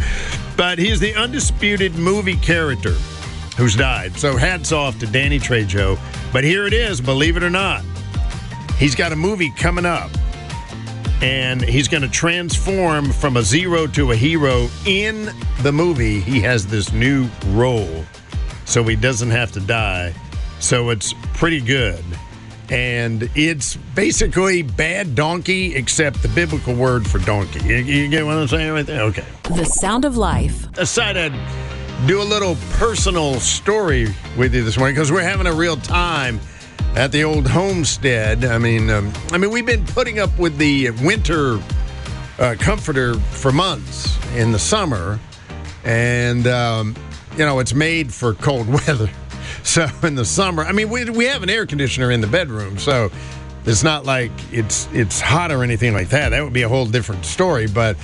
[0.55, 2.93] But he's the undisputed movie character
[3.57, 4.17] who's died.
[4.17, 5.97] So hats off to Danny Trejo.
[6.31, 7.83] But here it is, believe it or not.
[8.77, 10.11] He's got a movie coming up.
[11.21, 15.29] And he's going to transform from a zero to a hero in
[15.61, 16.19] the movie.
[16.19, 18.03] He has this new role,
[18.65, 20.13] so he doesn't have to die.
[20.59, 22.03] So it's pretty good.
[22.69, 27.63] And it's basically bad donkey, except the biblical word for donkey.
[27.63, 29.01] You, you get what I'm saying right there?
[29.03, 29.25] Okay.
[29.43, 30.71] The Sound of Life.
[30.71, 31.33] Decided
[32.07, 34.07] do a little personal story
[34.37, 36.39] with you this morning because we're having a real time
[36.95, 38.45] at the old homestead.
[38.45, 41.59] I mean, um, I mean, we've been putting up with the winter
[42.37, 45.19] uh, comforter for months in the summer,
[45.83, 46.95] and um,
[47.37, 49.09] you know it's made for cold weather.
[49.63, 52.77] So in the summer, I mean, we we have an air conditioner in the bedroom,
[52.77, 53.11] so
[53.65, 56.29] it's not like it's it's hot or anything like that.
[56.29, 57.67] That would be a whole different story.
[57.67, 57.97] But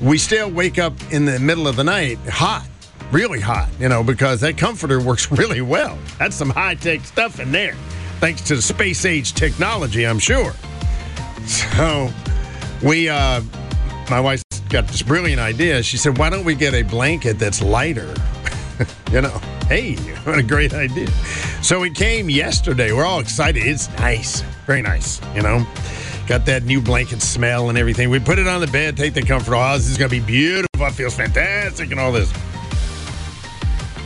[0.00, 2.66] we still wake up in the middle of the night hot
[3.12, 5.98] really hot, you know, because that comforter works really well.
[6.18, 7.74] That's some high tech stuff in there,
[8.20, 10.52] thanks to the space age technology, I'm sure.
[11.46, 12.10] So,
[12.82, 13.40] we, uh,
[14.10, 15.82] my wife got this brilliant idea.
[15.82, 18.12] She said, why don't we get a blanket that's lighter?
[19.12, 21.10] you know, hey, what a great idea.
[21.62, 22.92] So, it came yesterday.
[22.92, 23.62] We're all excited.
[23.64, 25.66] It's nice, very nice, you know.
[26.26, 28.10] Got that new blanket smell and everything.
[28.10, 29.76] We put it on the bed, take the comforter off.
[29.76, 30.86] This is going to be beautiful.
[30.86, 32.32] It feels fantastic and all this.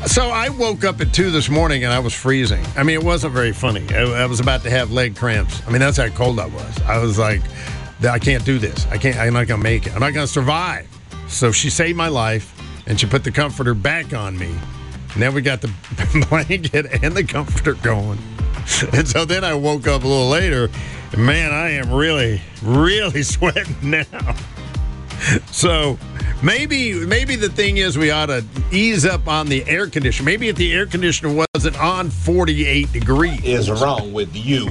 [0.07, 2.65] So I woke up at two this morning and I was freezing.
[2.77, 3.87] I mean, it wasn't very funny.
[3.95, 5.63] I, I, was about to have leg cramps.
[5.67, 6.83] I mean, that's how cold I was.
[6.83, 7.43] I was like,
[8.03, 8.87] I can't do this.
[8.87, 9.19] I can't.
[9.19, 9.95] I'm not gonna make it.
[9.95, 10.89] I'm not gonna survive.
[11.29, 14.55] So she saved my life and she put the comforter back on me.
[15.17, 15.73] Then we got the
[16.29, 18.19] blanket and the comforter going.
[18.93, 20.71] And so then I woke up a little later.
[21.17, 24.37] Man, I am really, really sweating now.
[25.51, 25.99] So
[26.43, 30.27] maybe maybe the thing is we ought to ease up on the air conditioner.
[30.27, 33.41] Maybe if the air conditioner wasn't on 48 degrees.
[33.45, 34.71] Is wrong with you.